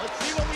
Let's 0.00 0.18
see 0.24 0.32
what 0.32 0.49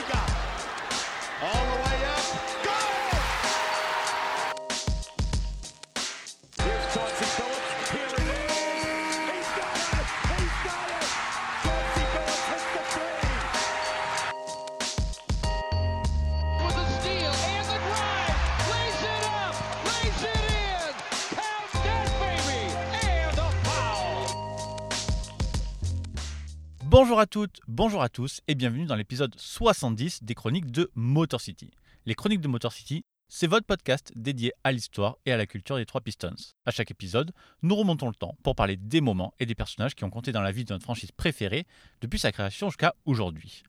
Bonjour 27.15 27.23
à 27.23 27.27
toutes, 27.27 27.61
bonjour 27.69 28.03
à 28.03 28.09
tous 28.09 28.41
et 28.49 28.57
bienvenue 28.57 28.87
dans 28.87 28.97
l'épisode 28.97 29.33
70 29.39 30.25
des 30.25 30.35
chroniques 30.35 30.73
de 30.73 30.91
Motor 30.97 31.41
City. 31.41 31.71
Les 32.07 32.17
chroniques 32.17 32.41
de 32.41 32.49
Motor 32.49 32.73
City, 32.73 33.05
c'est 33.29 33.47
votre 33.47 33.67
podcast 33.67 34.11
dédié 34.17 34.53
à 34.65 34.73
l'histoire 34.73 35.17
et 35.25 35.31
à 35.31 35.37
la 35.37 35.47
culture 35.47 35.77
des 35.77 35.87
trois 35.87 36.01
Pistons. 36.01 36.35
À 36.67 36.73
chaque 36.73 36.91
épisode, 36.91 37.31
nous 37.63 37.77
remontons 37.77 38.09
le 38.09 38.17
temps 38.17 38.37
pour 38.43 38.57
parler 38.57 38.77
des 38.77 39.01
moments 39.01 39.33
et 39.39 39.47
des 39.47 39.55
personnages 39.55 39.95
qui 39.95 40.03
ont 40.03 40.11
compté 40.11 40.33
dans 40.33 40.41
la 40.41 40.51
vie 40.51 40.65
de 40.65 40.73
notre 40.73 40.83
franchise 40.83 41.13
préférée 41.13 41.69
depuis 42.01 42.19
sa 42.19 42.33
création 42.33 42.69
jusqu'à 42.69 42.97
aujourd'hui. 43.05 43.63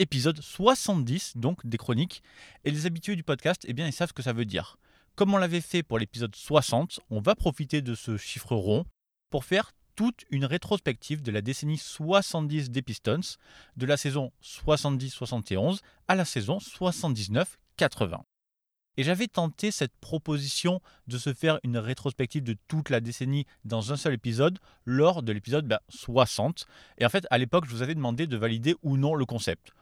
Épisode 0.00 0.40
70 0.40 1.36
donc 1.36 1.64
des 1.64 1.78
chroniques 1.78 2.24
et 2.64 2.72
les 2.72 2.86
habitués 2.86 3.14
du 3.14 3.22
podcast, 3.22 3.64
eh 3.68 3.72
bien 3.72 3.86
ils 3.86 3.92
savent 3.92 4.08
ce 4.08 4.14
que 4.14 4.22
ça 4.24 4.32
veut 4.32 4.46
dire. 4.46 4.78
Comme 5.14 5.32
on 5.32 5.38
l'avait 5.38 5.60
fait 5.60 5.84
pour 5.84 6.00
l'épisode 6.00 6.34
60, 6.34 6.98
on 7.10 7.20
va 7.20 7.36
profiter 7.36 7.82
de 7.82 7.94
ce 7.94 8.16
chiffre 8.16 8.56
rond 8.56 8.84
pour 9.30 9.44
faire 9.44 9.74
toute 10.00 10.24
une 10.30 10.46
rétrospective 10.46 11.20
de 11.20 11.30
la 11.30 11.42
décennie 11.42 11.76
70 11.76 12.70
des 12.70 12.80
Pistons, 12.80 13.20
de 13.76 13.84
la 13.84 13.98
saison 13.98 14.32
70-71 14.42 15.80
à 16.08 16.14
la 16.14 16.24
saison 16.24 16.56
79-80. 16.56 18.22
Et 18.96 19.02
j'avais 19.02 19.28
tenté 19.28 19.70
cette 19.70 19.92
proposition 20.00 20.80
de 21.06 21.18
se 21.18 21.34
faire 21.34 21.60
une 21.64 21.76
rétrospective 21.76 22.42
de 22.42 22.56
toute 22.66 22.88
la 22.88 23.00
décennie 23.00 23.44
dans 23.66 23.92
un 23.92 23.98
seul 23.98 24.14
épisode 24.14 24.58
lors 24.86 25.22
de 25.22 25.32
l'épisode 25.32 25.68
ben, 25.68 25.80
60. 25.90 26.66
Et 26.96 27.04
en 27.04 27.10
fait, 27.10 27.26
à 27.30 27.36
l'époque, 27.36 27.66
je 27.66 27.70
vous 27.72 27.82
avais 27.82 27.94
demandé 27.94 28.26
de 28.26 28.38
valider 28.38 28.76
ou 28.82 28.96
non 28.96 29.14
le 29.14 29.26
concept. 29.26 29.72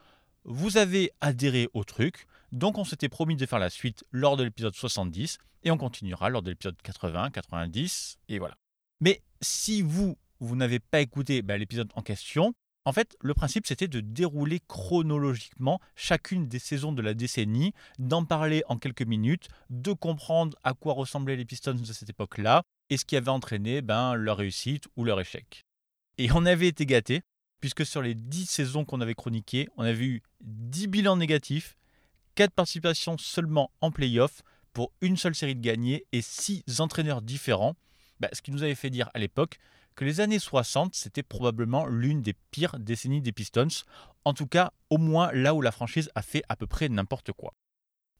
Vous 0.42 0.78
avez 0.78 1.12
adhéré 1.20 1.68
au 1.74 1.84
truc, 1.84 2.26
donc 2.50 2.76
on 2.76 2.84
s'était 2.84 3.08
promis 3.08 3.36
de 3.36 3.46
faire 3.46 3.60
la 3.60 3.70
suite 3.70 4.02
lors 4.10 4.36
de 4.36 4.42
l'épisode 4.42 4.74
70 4.74 5.38
et 5.62 5.70
on 5.70 5.76
continuera 5.78 6.28
lors 6.28 6.42
de 6.42 6.50
l'épisode 6.50 6.76
80, 6.82 7.30
90 7.30 8.18
et 8.28 8.40
voilà. 8.40 8.56
Mais 9.00 9.22
si 9.40 9.82
vous, 9.82 10.16
vous 10.40 10.56
n'avez 10.56 10.78
pas 10.78 11.00
écouté 11.00 11.42
bah, 11.42 11.56
l'épisode 11.56 11.90
en 11.94 12.02
question, 12.02 12.54
en 12.84 12.92
fait, 12.92 13.16
le 13.20 13.34
principe 13.34 13.66
c'était 13.66 13.88
de 13.88 14.00
dérouler 14.00 14.60
chronologiquement 14.66 15.80
chacune 15.94 16.48
des 16.48 16.58
saisons 16.58 16.92
de 16.92 17.02
la 17.02 17.14
décennie, 17.14 17.74
d'en 17.98 18.24
parler 18.24 18.62
en 18.68 18.78
quelques 18.78 19.02
minutes, 19.02 19.48
de 19.70 19.92
comprendre 19.92 20.56
à 20.64 20.72
quoi 20.72 20.94
ressemblaient 20.94 21.36
les 21.36 21.44
Pistons 21.44 21.74
de 21.74 21.84
cette 21.84 22.08
époque-là 22.08 22.62
et 22.90 22.96
ce 22.96 23.04
qui 23.04 23.16
avait 23.16 23.28
entraîné 23.28 23.82
ben, 23.82 24.14
leur 24.14 24.38
réussite 24.38 24.88
ou 24.96 25.04
leur 25.04 25.20
échec. 25.20 25.66
Et 26.16 26.32
on 26.32 26.46
avait 26.46 26.68
été 26.68 26.86
gâtés, 26.86 27.20
puisque 27.60 27.84
sur 27.84 28.00
les 28.00 28.14
10 28.14 28.46
saisons 28.46 28.84
qu'on 28.84 29.00
avait 29.00 29.14
chroniquées, 29.14 29.68
on 29.76 29.82
avait 29.82 30.06
eu 30.06 30.22
10 30.40 30.86
bilans 30.88 31.16
négatifs, 31.16 31.76
4 32.36 32.52
participations 32.52 33.18
seulement 33.18 33.70
en 33.80 33.90
playoff 33.90 34.42
pour 34.72 34.92
une 35.00 35.16
seule 35.16 35.34
série 35.34 35.54
de 35.54 35.60
gagnés 35.60 36.06
et 36.12 36.22
6 36.22 36.80
entraîneurs 36.80 37.20
différents 37.20 37.76
bah, 38.20 38.28
ce 38.32 38.42
qui 38.42 38.50
nous 38.50 38.62
avait 38.62 38.74
fait 38.74 38.90
dire 38.90 39.10
à 39.14 39.18
l'époque 39.18 39.58
que 39.94 40.04
les 40.04 40.20
années 40.20 40.38
60, 40.38 40.94
c'était 40.94 41.22
probablement 41.22 41.86
l'une 41.86 42.22
des 42.22 42.34
pires 42.50 42.78
décennies 42.78 43.20
des 43.20 43.32
Pistons, 43.32 43.84
en 44.24 44.32
tout 44.32 44.46
cas 44.46 44.72
au 44.90 44.98
moins 44.98 45.32
là 45.32 45.54
où 45.54 45.60
la 45.60 45.72
franchise 45.72 46.10
a 46.14 46.22
fait 46.22 46.42
à 46.48 46.56
peu 46.56 46.66
près 46.66 46.88
n'importe 46.88 47.32
quoi. 47.32 47.54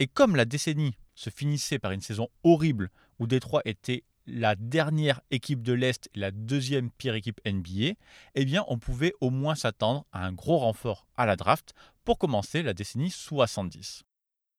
Et 0.01 0.07
comme 0.07 0.37
la 0.37 0.45
décennie 0.45 0.97
se 1.15 1.31
finissait 1.31 1.79
par 1.79 1.93
une 1.93 2.01
saison 2.01 2.29
horrible 2.43 2.91
où 3.19 3.27
Détroit 3.27 3.63
était 3.65 4.05
la 4.27 4.55
dernière 4.57 5.21
équipe 5.31 5.63
de 5.63 5.73
l'Est 5.73 6.09
et 6.15 6.19
la 6.19 6.31
deuxième 6.31 6.91
pire 6.91 7.15
équipe 7.15 7.41
NBA, 7.47 7.95
eh 8.35 8.45
bien 8.45 8.65
on 8.69 8.79
pouvait 8.79 9.15
au 9.21 9.31
moins 9.31 9.55
s'attendre 9.55 10.05
à 10.13 10.25
un 10.25 10.33
gros 10.33 10.59
renfort 10.59 11.07
à 11.17 11.27
la 11.27 11.37
draft 11.37 11.75
pour 12.05 12.19
commencer 12.19 12.63
la 12.63 12.75
décennie 12.75 13.11
70. 13.11 14.05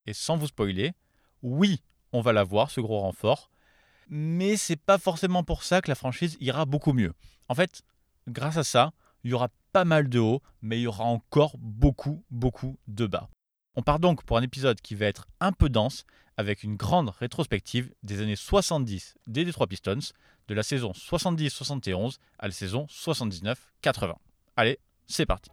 Et 0.07 0.13
sans 0.13 0.37
vous 0.37 0.47
spoiler, 0.47 0.93
oui, 1.43 1.81
on 2.11 2.21
va 2.21 2.33
l'avoir 2.33 2.71
ce 2.71 2.81
gros 2.81 2.99
renfort, 2.99 3.51
mais 4.09 4.57
c'est 4.57 4.75
pas 4.75 4.97
forcément 4.97 5.43
pour 5.43 5.63
ça 5.63 5.81
que 5.81 5.89
la 5.89 5.95
franchise 5.95 6.37
ira 6.39 6.65
beaucoup 6.65 6.93
mieux. 6.93 7.13
En 7.47 7.55
fait, 7.55 7.83
grâce 8.27 8.57
à 8.57 8.63
ça, 8.63 8.91
il 9.23 9.31
y 9.31 9.33
aura 9.33 9.49
pas 9.71 9.85
mal 9.85 10.09
de 10.09 10.19
hauts, 10.19 10.41
mais 10.61 10.79
il 10.79 10.83
y 10.83 10.87
aura 10.87 11.03
encore 11.03 11.57
beaucoup, 11.57 12.23
beaucoup 12.31 12.77
de 12.87 13.05
bas. 13.05 13.29
On 13.75 13.81
part 13.81 13.99
donc 13.99 14.23
pour 14.23 14.37
un 14.37 14.41
épisode 14.41 14.81
qui 14.81 14.95
va 14.95 15.05
être 15.05 15.27
un 15.39 15.51
peu 15.51 15.69
dense, 15.69 16.05
avec 16.37 16.63
une 16.63 16.77
grande 16.77 17.09
rétrospective 17.09 17.93
des 18.01 18.21
années 18.21 18.37
70 18.37 19.15
des 19.27 19.43
Detroit 19.43 19.67
Pistons, 19.67 19.99
de 20.47 20.53
la 20.53 20.63
saison 20.63 20.91
70-71 20.91 22.17
à 22.39 22.47
la 22.47 22.53
saison 22.53 22.85
79-80. 22.89 24.15
Allez, 24.55 24.79
c'est 25.05 25.25
parti. 25.25 25.49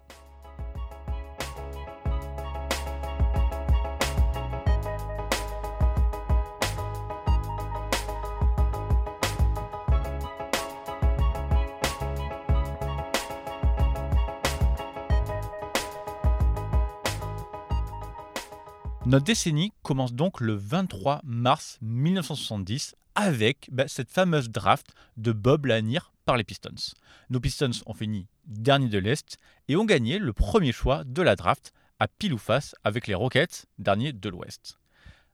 Notre 19.06 19.24
décennie 19.24 19.72
commence 19.84 20.14
donc 20.14 20.40
le 20.40 20.54
23 20.54 21.20
mars 21.22 21.78
1970 21.80 22.96
avec 23.14 23.68
bah, 23.70 23.86
cette 23.86 24.10
fameuse 24.10 24.50
draft 24.50 24.94
de 25.16 25.30
Bob 25.30 25.66
Lanier 25.66 26.00
par 26.24 26.36
les 26.36 26.42
Pistons. 26.42 26.96
Nos 27.30 27.38
Pistons 27.38 27.70
ont 27.86 27.94
fini 27.94 28.26
dernier 28.46 28.88
de 28.88 28.98
l'Est 28.98 29.38
et 29.68 29.76
ont 29.76 29.84
gagné 29.84 30.18
le 30.18 30.32
premier 30.32 30.72
choix 30.72 31.04
de 31.04 31.22
la 31.22 31.36
draft 31.36 31.72
à 32.00 32.08
pile 32.08 32.34
ou 32.34 32.38
face 32.38 32.74
avec 32.82 33.06
les 33.06 33.14
Rockets, 33.14 33.66
dernier 33.78 34.12
de 34.12 34.28
l'Ouest. 34.28 34.80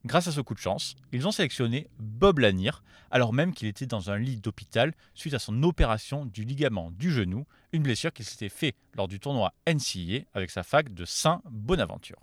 Grâce 0.04 0.28
à 0.28 0.33
ce 0.33 0.43
coup 0.43 0.53
de 0.53 0.59
chance, 0.59 0.94
ils 1.10 1.27
ont 1.27 1.33
sélectionné 1.33 1.89
Bob 1.99 2.41
Lanier, 2.41 2.72
alors 3.10 3.33
même 3.33 3.54
qu'il 3.54 3.69
était 3.69 3.87
dans 3.87 4.10
un 4.10 4.19
lit 4.19 4.37
d'hôpital 4.37 4.93
suite 5.15 5.33
à 5.33 5.39
son 5.39 5.62
opération 5.62 6.27
du 6.27 6.44
ligament 6.44 6.91
du 6.91 7.10
genou, 7.10 7.47
une 7.72 7.84
blessure 7.84 8.12
qu'il 8.12 8.27
s'était 8.27 8.50
fait 8.50 8.75
lors 8.93 9.09
du 9.09 9.19
tournoi 9.19 9.54
NCAA 9.66 10.27
avec 10.34 10.50
sa 10.50 10.62
fac 10.62 10.93
de 10.93 11.06
Saint-Bonaventure. 11.06 12.19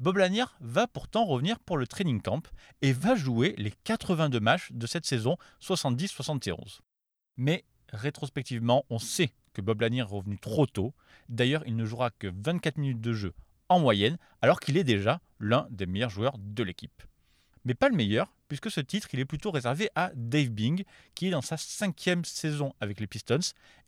Bob 0.00 0.16
Lanier 0.16 0.44
va 0.60 0.86
pourtant 0.86 1.24
revenir 1.24 1.58
pour 1.60 1.76
le 1.76 1.86
training 1.86 2.20
camp 2.20 2.42
et 2.82 2.92
va 2.92 3.14
jouer 3.14 3.54
les 3.58 3.70
82 3.70 4.40
matchs 4.40 4.72
de 4.72 4.86
cette 4.86 5.06
saison 5.06 5.36
70-71. 5.60 6.80
Mais 7.36 7.64
rétrospectivement, 7.92 8.84
on 8.90 8.98
sait 8.98 9.32
que 9.52 9.60
Bob 9.60 9.80
Lanier 9.80 10.00
est 10.00 10.02
revenu 10.02 10.38
trop 10.38 10.66
tôt. 10.66 10.94
D'ailleurs, 11.28 11.62
il 11.66 11.76
ne 11.76 11.84
jouera 11.84 12.10
que 12.10 12.26
24 12.26 12.78
minutes 12.78 13.00
de 13.00 13.12
jeu 13.12 13.34
en 13.68 13.78
moyenne, 13.78 14.18
alors 14.42 14.60
qu'il 14.60 14.76
est 14.76 14.84
déjà 14.84 15.20
l'un 15.40 15.66
des 15.70 15.86
meilleurs 15.86 16.10
joueurs 16.10 16.36
de 16.38 16.62
l'équipe. 16.62 17.02
Mais 17.64 17.74
pas 17.74 17.88
le 17.88 17.96
meilleur, 17.96 18.34
puisque 18.48 18.70
ce 18.70 18.80
titre 18.80 19.08
il 19.12 19.20
est 19.20 19.24
plutôt 19.24 19.50
réservé 19.50 19.88
à 19.94 20.10
Dave 20.14 20.48
Bing, 20.48 20.84
qui 21.14 21.28
est 21.28 21.30
dans 21.30 21.40
sa 21.40 21.56
cinquième 21.56 22.24
saison 22.24 22.74
avec 22.80 23.00
les 23.00 23.06
Pistons 23.06 23.38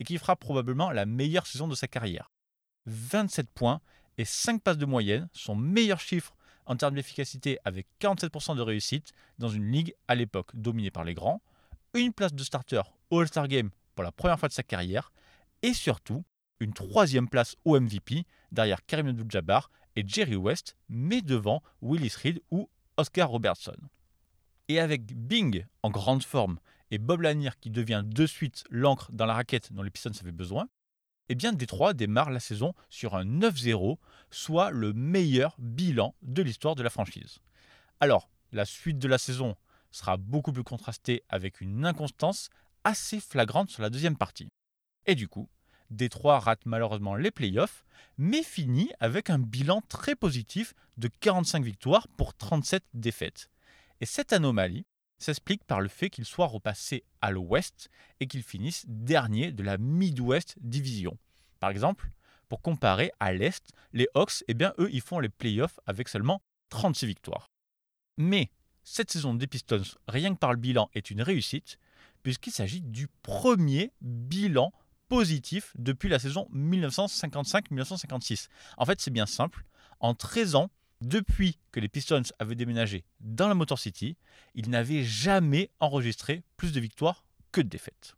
et 0.01 0.05
qui 0.05 0.17
fera 0.19 0.35
probablement 0.37 0.91
la 0.91 1.05
meilleure 1.05 1.47
saison 1.47 1.69
de 1.69 1.75
sa 1.75 1.89
carrière. 1.89 2.31
27 2.87 3.51
points 3.51 3.81
et 4.19 4.25
5 4.25 4.63
passes 4.63 4.79
de 4.79 4.87
moyenne, 4.87 5.29
son 5.33 5.55
meilleur 5.55 6.01
chiffre 6.01 6.37
en 6.67 6.77
termes 6.77 6.95
d'efficacité 6.95 7.59
avec 7.65 7.87
47% 8.01 8.57
de 8.57 8.63
réussite 8.63 9.13
dans 9.39 9.49
une 9.49 9.71
ligue 9.71 9.95
à 10.09 10.15
l'époque 10.15 10.51
dominée 10.55 10.91
par 10.91 11.05
les 11.05 11.15
grands, 11.15 11.43
une 11.95 12.13
place 12.13 12.35
de 12.35 12.43
starter 12.43 12.83
au 13.11 13.21
All-Star 13.21 13.49
Game 13.49 13.71
pour 13.95 14.05
la 14.05 14.13
première 14.13 14.39
fois 14.39 14.49
de 14.49 14.55
sa 14.55 14.63
carrière, 14.63 15.13
et 15.63 15.73
surtout 15.73 16.25
une 16.61 16.73
troisième 16.73 17.29
place 17.29 17.57
au 17.65 17.79
MVP 17.79 18.25
derrière 18.53 18.85
Karim 18.85 19.09
Abdul-Jabbar 19.09 19.71
et 19.95 20.05
Jerry 20.07 20.37
West, 20.37 20.77
mais 20.89 21.23
devant 21.23 21.63
Willis 21.81 22.15
Reed 22.23 22.41
ou 22.51 22.69
Oscar 22.97 23.29
Robertson. 23.29 23.77
Et 24.69 24.81
avec 24.81 25.15
Bing 25.15 25.65
en 25.83 25.91
grande 25.91 26.25
forme 26.25 26.59
et 26.91 26.99
Bob 26.99 27.23
Lanier 27.23 27.51
qui 27.61 27.71
devient 27.71 28.03
de 28.05 28.27
suite 28.27 28.65
l'encre 28.71 29.11
dans 29.13 29.27
la 29.27 29.35
raquette 29.35 29.73
dont 29.73 29.83
les 29.83 29.91
Pistons 29.91 30.13
avaient 30.21 30.33
besoin, 30.33 30.69
eh 31.29 31.35
bien 31.35 31.53
Détroit 31.53 31.95
démarre 31.95 32.31
la 32.31 32.41
saison 32.41 32.75
sur 32.89 33.15
un 33.17 33.25
9-0, 33.25 33.99
soit 34.31 34.71
le 34.71 34.93
meilleur 34.93 35.55
bilan 35.59 36.15
de 36.23 36.43
l'histoire 36.43 36.75
de 36.75 36.83
la 36.83 36.91
franchise. 36.91 37.39
Alors, 38.01 38.29
la 38.53 38.65
suite 38.65 38.99
de 38.99 39.09
la 39.09 39.19
saison 39.19 39.57
sera 39.91 40.17
beaucoup 40.17 40.53
plus 40.53 40.65
contrastée 40.65 41.23
avec 41.29 41.61
une 41.61 41.85
inconstance 41.85 42.51
assez 42.85 43.21
flagrante 43.21 43.71
sur 43.71 43.83
la 43.83 43.91
deuxième 43.91 44.17
partie. 44.17 44.49
Et 45.07 45.15
du 45.15 45.29
coup, 45.29 45.49
Détroit 45.91 46.41
rate 46.41 46.67
malheureusement 46.67 47.15
les 47.15 47.31
playoffs, 47.31 47.85
mais 48.19 48.43
finit 48.43 48.91
avec 49.01 49.31
un 49.31 49.39
bilan 49.39 49.83
très 49.89 50.17
positif 50.17 50.75
de 50.97 51.09
45 51.09 51.65
victoires 51.65 52.09
pour 52.17 52.35
37 52.35 52.85
défaites. 52.95 53.51
Et 54.01 54.07
cette 54.07 54.33
anomalie 54.33 54.85
s'explique 55.19 55.65
par 55.65 55.81
le 55.81 55.89
fait 55.89 56.11
qu'il 56.11 56.25
soit 56.25 56.47
repassé 56.47 57.05
à 57.21 57.31
l'ouest 57.31 57.89
et 58.21 58.27
qu'il 58.27 58.43
finisse 58.43 58.85
dernier 58.87 59.53
de 59.53 59.63
la 59.63 59.79
Midwest 59.79 60.57
Division. 60.61 61.19
Par 61.61 61.71
exemple, 61.71 62.11
Pour 62.49 62.63
comparer, 62.63 63.11
à 63.19 63.33
l'Est, 63.33 63.73
les 63.93 64.07
Hawks, 64.15 64.45
eh 64.47 64.55
bien, 64.55 64.73
eux, 64.79 64.89
ils 64.93 65.01
font 65.01 65.19
les 65.19 65.29
playoffs 65.29 65.81
avec 65.85 66.09
seulement 66.09 66.41
36 66.69 67.07
victoires. 67.07 67.49
Mais 68.17 68.51
cette 68.85 69.11
saison 69.11 69.35
des 69.35 69.49
Pistons, 69.49 69.83
rien 70.07 70.33
que 70.33 70.39
par 70.39 70.53
le 70.53 70.59
bilan, 70.59 70.89
est 70.95 71.11
une 71.11 71.23
réussite, 71.23 71.79
puisqu'il 72.23 72.53
s'agit 72.53 72.83
du 72.83 73.09
premier 73.23 73.93
bilan 74.01 74.73
positif 75.09 75.73
depuis 75.77 76.09
la 76.09 76.21
saison 76.21 76.49
1955-1956. 76.55 78.49
En 78.77 78.87
fait, 78.87 79.01
c'est 79.01 79.11
bien 79.11 79.27
simple. 79.27 79.65
En 80.01 80.15
13 80.15 80.55
ans, 80.55 80.71
depuis 81.01 81.59
que 81.73 81.81
les 81.81 81.89
Pistons 81.89 82.23
avaient 82.39 82.55
déménagé 82.55 83.05
dans 83.21 83.49
la 83.49 83.55
Motor 83.55 83.79
City, 83.79 84.17
ils 84.55 84.71
n'avaient 84.71 85.05
jamais 85.05 85.71
enregistré 85.81 86.43
plus 86.57 86.73
de 86.73 86.81
victoires 86.81 87.25
que 87.53 87.61
de 87.61 87.69
défaites. 87.69 88.17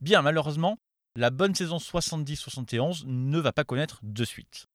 Bien, 0.00 0.22
malheureusement, 0.22 0.78
la 1.14 1.30
bonne 1.30 1.54
saison 1.54 1.76
70-71 1.76 3.04
ne 3.06 3.38
va 3.38 3.52
pas 3.52 3.64
connaître 3.64 4.00
de 4.02 4.24
suite. 4.24 4.69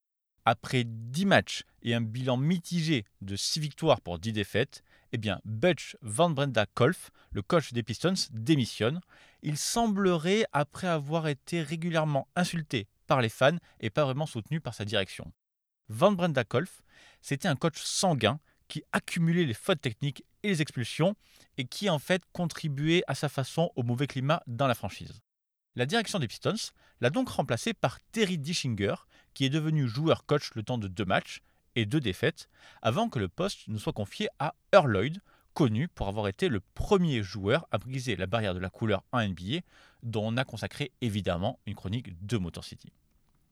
Après 0.46 0.84
10 0.86 1.26
matchs 1.26 1.64
et 1.82 1.96
un 1.96 2.02
bilan 2.02 2.38
mitigé 2.38 3.04
de 3.22 3.36
6 3.36 3.60
victoires 3.60 4.00
pour 4.00 4.20
10 4.20 4.32
défaites, 4.32 4.84
eh 5.12 5.18
bien 5.18 5.42
Butch 5.44 5.98
Van 6.02 6.30
Brenda 6.30 6.68
Kolf, 6.68 7.10
le 7.32 7.42
coach 7.42 7.74
des 7.74 7.82
Pistons, 7.82 8.14
démissionne. 8.32 9.02
Il 9.42 9.58
semblerait, 9.58 10.46
après 10.52 10.88
avoir 10.88 11.28
été 11.28 11.64
régulièrement 11.64 12.28
insulté 12.36 12.88
par 13.08 13.22
les 13.22 13.30
fans 13.30 13.58
et 13.80 13.90
pas 13.90 14.06
vraiment 14.06 14.28
soutenu 14.28 14.62
par 14.62 14.76
sa 14.76 14.86
direction. 14.86 15.32
Van 15.90 16.12
Brenda 16.12 16.44
Kolf, 16.44 16.84
c'était 17.22 17.48
un 17.48 17.56
coach 17.56 17.82
sanguin 17.82 18.40
qui 18.68 18.84
accumulait 18.92 19.46
les 19.46 19.54
fautes 19.54 19.82
techniques 19.82 20.24
et 20.44 20.50
les 20.50 20.62
expulsions 20.62 21.16
et 21.58 21.66
qui 21.66 21.90
en 21.90 22.00
fait 22.00 22.24
contribuait 22.34 23.04
à 23.08 23.16
sa 23.16 23.30
façon 23.30 23.72
au 23.76 23.84
mauvais 23.84 24.08
climat 24.08 24.44
dans 24.48 24.68
la 24.68 24.76
franchise. 24.76 25.22
La 25.76 25.86
direction 25.86 26.20
des 26.20 26.28
Pistons 26.28 26.72
l'a 27.02 27.10
donc 27.10 27.30
remplacé 27.30 27.74
par 27.74 28.00
Terry 28.12 28.38
Dischinger, 28.38 28.96
qui 29.36 29.46
est 29.46 29.50
devenu 29.50 29.88
joueur-coach 29.88 30.56
le 30.56 30.64
temps 30.64 30.80
de 30.80 30.88
deux 30.88 31.06
matchs 31.06 31.44
et 31.76 31.86
deux 31.86 32.00
défaites, 32.00 32.50
avant 32.82 33.10
que 33.10 33.20
le 33.20 33.28
poste 33.28 33.68
ne 33.68 33.78
soit 33.78 33.94
confié 33.94 34.30
à 34.40 34.56
Earl 34.74 34.92
Lloyd, 34.92 35.22
connu 35.54 35.88
pour 35.88 36.08
avoir 36.08 36.28
été 36.28 36.50
le 36.50 36.62
premier 36.74 37.22
joueur 37.22 37.68
à 37.70 37.78
briser 37.78 38.16
la 38.16 38.26
barrière 38.26 38.56
de 38.56 38.60
la 38.60 38.70
couleur 38.70 39.04
en 39.12 39.22
NBA, 39.24 39.60
dont 40.04 40.26
on 40.26 40.38
a 40.38 40.46
consacré 40.46 40.92
évidemment 41.02 41.60
une 41.66 41.76
chronique 41.76 42.26
de 42.26 42.38
Motor 42.38 42.64
City. 42.64 42.92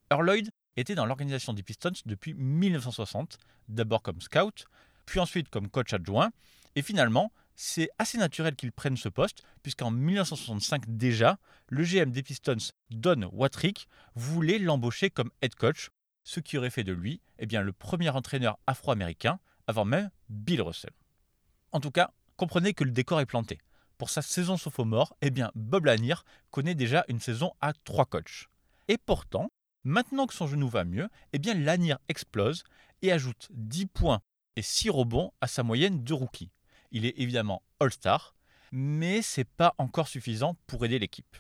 Earl 0.09 0.25
Lloyd 0.25 0.50
était 0.77 0.95
dans 0.95 1.06
l'organisation 1.06 1.53
des 1.53 1.63
Pistons 1.63 1.91
depuis 2.06 2.33
1960, 2.33 3.38
d'abord 3.68 4.01
comme 4.01 4.21
scout, 4.21 4.65
puis 5.06 5.19
ensuite 5.19 5.50
comme 5.50 5.69
coach 5.69 5.94
adjoint, 5.94 6.31
et 6.75 6.81
finalement, 6.81 7.31
c'est 7.55 7.89
assez 7.97 8.17
naturel 8.17 8.55
qu'il 8.55 8.71
prenne 8.71 8.97
ce 8.97 9.09
poste, 9.09 9.44
puisqu'en 9.61 9.91
1965 9.91 10.83
déjà, 10.88 11.38
le 11.67 11.83
GM 11.83 12.11
des 12.11 12.23
Pistons, 12.23 12.57
Don 12.89 13.29
Watrick, 13.31 13.88
voulait 14.15 14.59
l'embaucher 14.59 15.09
comme 15.09 15.31
head 15.41 15.55
coach, 15.55 15.89
ce 16.23 16.39
qui 16.39 16.57
aurait 16.57 16.69
fait 16.69 16.83
de 16.83 16.94
lui 16.94 17.21
eh 17.39 17.45
le 17.45 17.73
premier 17.73 18.09
entraîneur 18.09 18.57
afro-américain, 18.67 19.39
avant 19.67 19.85
même 19.85 20.09
Bill 20.29 20.61
Russell. 20.61 20.94
En 21.71 21.79
tout 21.79 21.91
cas, 21.91 22.11
comprenez 22.38 22.73
que 22.73 22.83
le 22.83 22.91
décor 22.91 23.19
est 23.19 23.25
planté. 23.25 23.59
Pour 23.97 24.09
sa 24.09 24.21
saison 24.21 24.57
sophomore, 24.57 25.15
eh 25.21 25.29
bien, 25.29 25.51
Bob 25.55 25.85
Lanier 25.85 26.15
connaît 26.51 26.75
déjà 26.75 27.05
une 27.07 27.19
saison 27.19 27.53
à 27.61 27.73
trois 27.73 28.05
coachs. 28.05 28.47
Et 28.88 28.97
pourtant, 28.97 29.51
maintenant 29.83 30.27
que 30.27 30.33
son 30.33 30.47
genou 30.47 30.67
va 30.67 30.83
mieux, 30.83 31.09
eh 31.31 31.39
bien, 31.39 31.53
Lanier 31.53 31.95
explose 32.09 32.63
et 33.01 33.11
ajoute 33.11 33.47
10 33.51 33.85
points 33.88 34.21
et 34.55 34.61
6 34.61 34.89
rebonds 34.89 35.31
à 35.41 35.47
sa 35.47 35.63
moyenne 35.63 36.03
de 36.03 36.13
rookie. 36.13 36.51
Il 36.94 37.07
est 37.07 37.19
évidemment 37.19 37.63
All-Star, 37.80 38.36
mais 38.72 39.24
c'est 39.24 39.50
pas 39.50 39.74
encore 39.80 40.07
suffisant 40.07 40.56
pour 40.68 40.86
aider 40.86 41.00
l'équipe. 41.00 41.36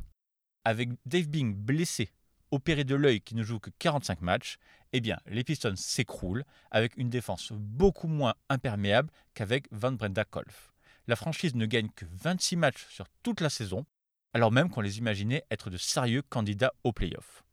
Avec 0.65 0.89
Dave 1.05 1.27
Bing 1.27 1.55
blessé, 1.55 2.11
opéré 2.49 2.83
de 2.83 2.95
l'œil 2.95 3.21
qui 3.21 3.35
ne 3.35 3.43
joue 3.43 3.59
que 3.59 3.69
45 3.77 4.21
matchs, 4.21 4.57
eh 4.93 4.99
bien, 4.99 5.19
les 5.27 5.43
Pistons 5.43 5.75
s'écroulent 5.75 6.43
avec 6.71 6.97
une 6.97 7.11
défense 7.11 7.51
beaucoup 7.53 8.07
moins 8.07 8.33
imperméable 8.49 9.11
qu'avec 9.35 9.67
Van 9.71 9.91
Brenda 9.91 10.25
Kolf. 10.25 10.73
La 11.05 11.15
franchise 11.15 11.53
ne 11.53 11.67
gagne 11.67 11.89
que 11.89 12.05
26 12.09 12.55
matchs 12.55 12.87
sur 12.89 13.05
toute 13.21 13.39
la 13.39 13.49
saison, 13.51 13.85
alors 14.33 14.51
même 14.51 14.71
qu'on 14.71 14.81
les 14.81 14.97
imaginait 14.97 15.43
être 15.51 15.69
de 15.69 15.77
sérieux 15.77 16.23
candidats 16.23 16.73
aux 16.83 16.93
playoffs. 16.93 17.43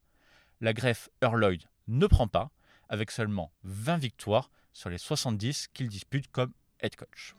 La 0.62 0.72
greffe 0.72 1.10
Earl 1.20 1.58
ne 1.86 2.06
prend 2.06 2.28
pas, 2.28 2.50
avec 2.88 3.10
seulement 3.10 3.52
20 3.64 3.98
victoires 3.98 4.50
sur 4.72 4.88
les 4.88 4.98
70 4.98 5.68
qu'il 5.68 5.88
dispute 5.88 6.30
comme 6.30 6.52
head 6.80 6.96
coach. 6.96 7.34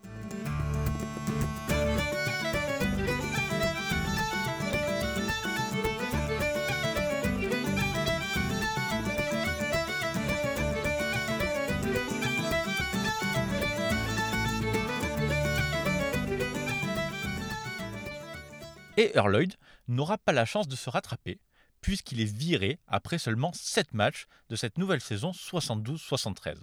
Et 19.01 19.13
Lloyd 19.15 19.55
n'aura 19.87 20.19
pas 20.19 20.31
la 20.31 20.45
chance 20.45 20.67
de 20.67 20.75
se 20.75 20.87
rattraper, 20.87 21.39
puisqu'il 21.81 22.21
est 22.21 22.31
viré 22.31 22.77
après 22.85 23.17
seulement 23.17 23.51
7 23.51 23.95
matchs 23.95 24.27
de 24.49 24.55
cette 24.55 24.77
nouvelle 24.77 25.01
saison 25.01 25.31
72-73. 25.31 26.57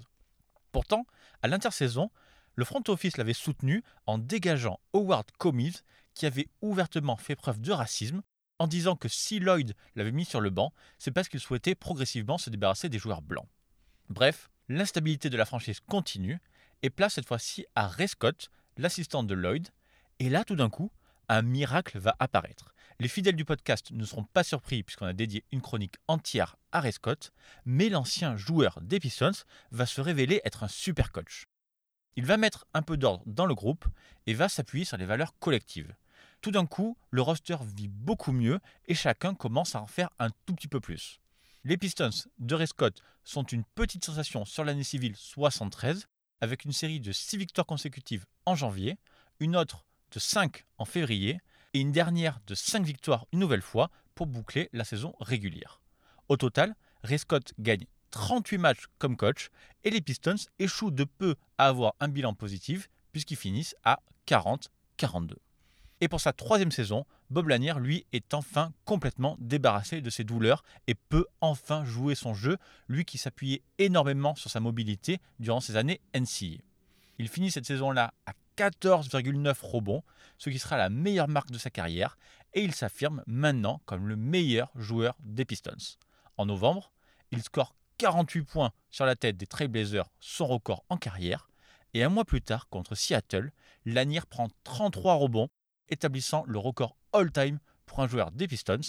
Pourtant, 0.71 1.05
à 1.43 1.49
l'intersaison, 1.49 2.13
le 2.55 2.65
front 2.65 2.85
office 2.87 3.17
l'avait 3.17 3.33
soutenu 3.33 3.83
en 4.07 4.19
dégageant 4.19 4.79
Howard 4.93 5.33
Comiz, 5.39 5.83
qui 6.15 6.27
avait 6.27 6.47
ouvertement 6.63 7.17
fait 7.17 7.35
preuve 7.35 7.61
de 7.61 7.73
racisme, 7.73 8.23
en 8.61 8.69
disant 8.69 8.95
que 8.95 9.09
si 9.09 9.41
Lloyd 9.41 9.75
l'avait 9.97 10.13
mis 10.13 10.25
sur 10.25 10.41
le 10.41 10.51
banc, 10.51 10.73
c'est 10.97 11.11
parce 11.11 11.29
qu'il 11.29 11.41
souhaitait 11.41 11.75
progressivement 11.75 12.39
se 12.39 12.51
débarrasser 12.51 12.89
des 12.89 13.01
joueurs 13.01 13.23
blancs. 13.23 13.49
Bref, 14.11 14.49
l'instabilité 14.69 15.29
de 15.29 15.37
la 15.37 15.45
franchise 15.45 15.81
continue 15.81 16.39
et 16.83 16.91
place 16.91 17.15
cette 17.15 17.27
fois-ci 17.27 17.67
à 17.75 17.89
Ray 17.89 18.07
Scott, 18.07 18.49
l'assistant 18.77 19.25
de 19.25 19.35
Lloyd, 19.35 19.71
et 20.21 20.31
là 20.31 20.45
tout 20.45 20.55
d'un 20.55 20.71
coup, 20.71 20.93
un 21.29 21.43
miracle 21.43 21.99
va 21.99 22.17
apparaître. 22.19 22.75
Les 23.01 23.09
fidèles 23.09 23.37
du 23.37 23.45
podcast 23.45 23.91
ne 23.93 24.05
seront 24.05 24.25
pas 24.25 24.43
surpris 24.43 24.83
puisqu'on 24.83 25.07
a 25.07 25.13
dédié 25.13 25.45
une 25.53 25.61
chronique 25.61 25.97
entière 26.09 26.57
à 26.73 26.81
Ray 26.81 26.93
Scott, 26.93 27.33
mais 27.65 27.89
l'ancien 27.89 28.37
joueur 28.37 28.81
des 28.83 28.99
Pistons 28.99 29.45
va 29.71 29.87
se 29.87 30.01
révéler 30.01 30.41
être 30.45 30.65
un 30.65 30.69
super 30.69 31.13
coach. 31.13 31.47
Il 32.17 32.27
va 32.27 32.37
mettre 32.37 32.67
un 32.75 32.83
peu 32.83 32.97
d'ordre 32.97 33.23
dans 33.27 33.47
le 33.47 33.55
groupe 33.55 33.85
et 34.27 34.35
va 34.35 34.49
s'appuyer 34.49 34.85
sur 34.85 34.97
les 34.97 35.07
valeurs 35.07 35.39
collectives. 35.39 35.95
Tout 36.41 36.51
d'un 36.51 36.67
coup, 36.67 36.97
le 37.11 37.23
roster 37.23 37.57
vit 37.77 37.89
beaucoup 37.89 38.33
mieux 38.33 38.59
et 38.87 38.95
chacun 38.95 39.35
commence 39.35 39.77
à 39.77 39.83
en 39.83 39.87
faire 39.87 40.11
un 40.19 40.31
tout 40.47 40.55
petit 40.55 40.69
peu 40.69 40.81
plus. 40.81 41.21
Les 41.65 41.77
Pistons 41.77 42.11
de 42.39 42.55
Ray 42.55 42.69
sont 43.25 43.45
une 43.45 43.65
petite 43.75 44.05
sensation 44.05 44.45
sur 44.45 44.65
l'année 44.65 44.85
civile 44.85 45.15
73 45.17 46.07
avec 46.41 46.65
une 46.65 46.73
série 46.73 47.01
de 47.01 47.13
6 47.13 47.37
victoires 47.37 47.67
consécutives 47.67 48.27
en 48.47 48.55
janvier, 48.55 48.99
une 49.41 49.57
autre 49.57 49.85
de 50.13 50.19
5 50.19 50.65
en 50.79 50.85
février 50.85 51.41
et 51.75 51.81
une 51.81 51.93
dernière 51.93 52.41
de 52.47 52.55
5 52.55 52.85
victoires 52.85 53.27
une 53.33 53.41
nouvelle 53.41 53.63
fois 53.63 53.91
pour 54.15 54.27
boucler 54.27 54.69
la 54.73 54.85
saison 54.85 55.15
régulière. 55.21 55.81
Au 56.29 56.37
total, 56.37 56.75
Ray 57.03 57.19
Scott 57.19 57.53
gagne 57.59 57.87
38 58.11 58.59
matchs 58.59 58.85
comme 58.99 59.17
coach 59.17 59.51
et 59.85 59.91
les 59.91 60.01
Pistons 60.01 60.37
échouent 60.59 60.91
de 60.91 61.05
peu 61.05 61.37
à 61.59 61.69
avoir 61.69 61.95
un 62.01 62.09
bilan 62.09 62.35
positif 62.35 62.89
puisqu'ils 63.13 63.37
finissent 63.37 63.77
à 63.85 64.01
40-42. 64.27 65.35
Et 66.01 66.09
pour 66.09 66.21
sa 66.21 66.33
troisième 66.33 66.71
saison, 66.71 67.05
Bob 67.31 67.49
Lanier, 67.49 67.75
lui, 67.79 68.07
est 68.13 68.33
enfin 68.33 68.73
complètement 68.85 69.37
débarrassé 69.41 70.01
de 70.01 70.11
ses 70.11 70.25
douleurs 70.25 70.63
et 70.87 70.95
peut 70.95 71.27
enfin 71.41 71.85
jouer 71.85 72.15
son 72.15 72.35
jeu, 72.35 72.57
lui 72.89 73.05
qui 73.05 73.19
s'appuyait 73.19 73.63
énormément 73.79 74.37
sur 74.37 74.51
sa 74.51 74.61
mobilité 74.61 75.19
durant 75.41 75.61
ses 75.61 75.77
années 75.77 76.01
NCA. 76.15 76.63
Il 77.19 77.29
finit 77.29 77.51
cette 77.51 77.67
saison-là 77.67 78.15
à 78.27 78.33
14,9 78.59 79.55
rebonds, 79.63 80.03
ce 80.37 80.51
qui 80.51 80.59
sera 80.59 80.77
la 80.77 80.91
meilleure 80.91 81.29
marque 81.29 81.53
de 81.53 81.59
sa 81.59 81.71
carrière, 81.71 82.19
et 82.55 82.63
il 82.63 82.75
s'affirme 82.75 83.23
maintenant 83.29 83.81
comme 83.87 84.09
le 84.09 84.17
meilleur 84.17 84.71
joueur 84.75 85.17
des 85.21 85.45
Pistons. 85.45 85.97
En 86.37 86.47
novembre, 86.47 86.91
il 87.31 87.41
score 87.43 87.77
48 87.99 88.43
points 88.43 88.73
sur 88.91 89.07
la 89.07 89.15
tête 89.15 89.37
des 89.37 89.47
Trailblazers, 89.47 90.11
son 90.19 90.47
record 90.47 90.85
en 90.89 90.97
carrière, 90.97 91.49
et 91.95 92.03
un 92.03 92.09
mois 92.09 92.25
plus 92.25 92.43
tard, 92.43 92.69
contre 92.69 92.97
Seattle, 92.97 93.53
Lanier 93.87 94.23
prend 94.29 94.49
33 94.65 95.15
rebonds, 95.15 95.49
établissant 95.89 96.43
le 96.47 96.59
record 96.59 96.97
all-time 97.13 97.61
pour 97.87 98.01
un 98.01 98.09
joueur 98.09 98.33
des 98.33 98.49
Pistons, 98.49 98.81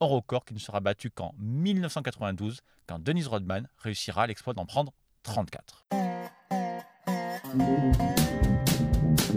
un 0.00 0.06
record 0.06 0.44
qui 0.44 0.54
ne 0.54 0.58
sera 0.58 0.80
battu 0.80 1.10
qu'en 1.10 1.32
1992, 1.38 2.60
quand 2.88 2.98
Dennis 2.98 3.26
Rodman 3.26 3.68
réussira 3.78 4.26
l'exploit 4.26 4.54
d'en 4.54 4.66
prendre 4.66 4.92
34. 5.22 5.86
Et 9.32 9.36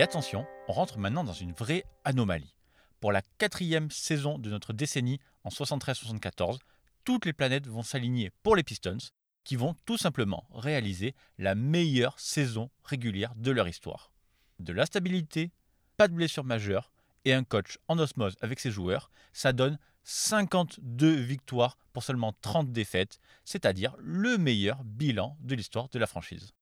attention, 0.00 0.46
on 0.68 0.72
rentre 0.72 0.96
maintenant 0.96 1.24
dans 1.24 1.32
une 1.32 1.50
vraie 1.50 1.84
anomalie. 2.04 2.54
Pour 3.00 3.10
la 3.10 3.22
quatrième 3.38 3.90
saison 3.90 4.38
de 4.38 4.48
notre 4.48 4.72
décennie 4.72 5.18
en 5.42 5.48
73-74, 5.48 6.58
toutes 7.02 7.26
les 7.26 7.32
planètes 7.32 7.66
vont 7.66 7.82
s'aligner 7.82 8.30
pour 8.44 8.54
les 8.54 8.62
Pistons, 8.62 8.98
qui 9.42 9.56
vont 9.56 9.74
tout 9.86 9.96
simplement 9.96 10.46
réaliser 10.54 11.16
la 11.36 11.56
meilleure 11.56 12.20
saison 12.20 12.70
régulière 12.84 13.34
de 13.34 13.50
leur 13.50 13.66
histoire. 13.66 14.12
De 14.60 14.72
la 14.72 14.86
stabilité, 14.86 15.50
pas 15.96 16.06
de 16.06 16.14
blessures 16.14 16.44
majeures, 16.44 16.92
et 17.28 17.34
un 17.34 17.44
coach 17.44 17.78
en 17.88 17.98
osmose 17.98 18.36
avec 18.40 18.58
ses 18.58 18.70
joueurs, 18.70 19.10
ça 19.34 19.52
donne 19.52 19.78
52 20.04 21.14
victoires 21.14 21.76
pour 21.92 22.02
seulement 22.02 22.32
30 22.40 22.72
défaites, 22.72 23.20
c'est-à-dire 23.44 23.94
le 23.98 24.38
meilleur 24.38 24.82
bilan 24.82 25.36
de 25.40 25.54
l'histoire 25.54 25.90
de 25.90 25.98
la 25.98 26.06
franchise. 26.06 26.54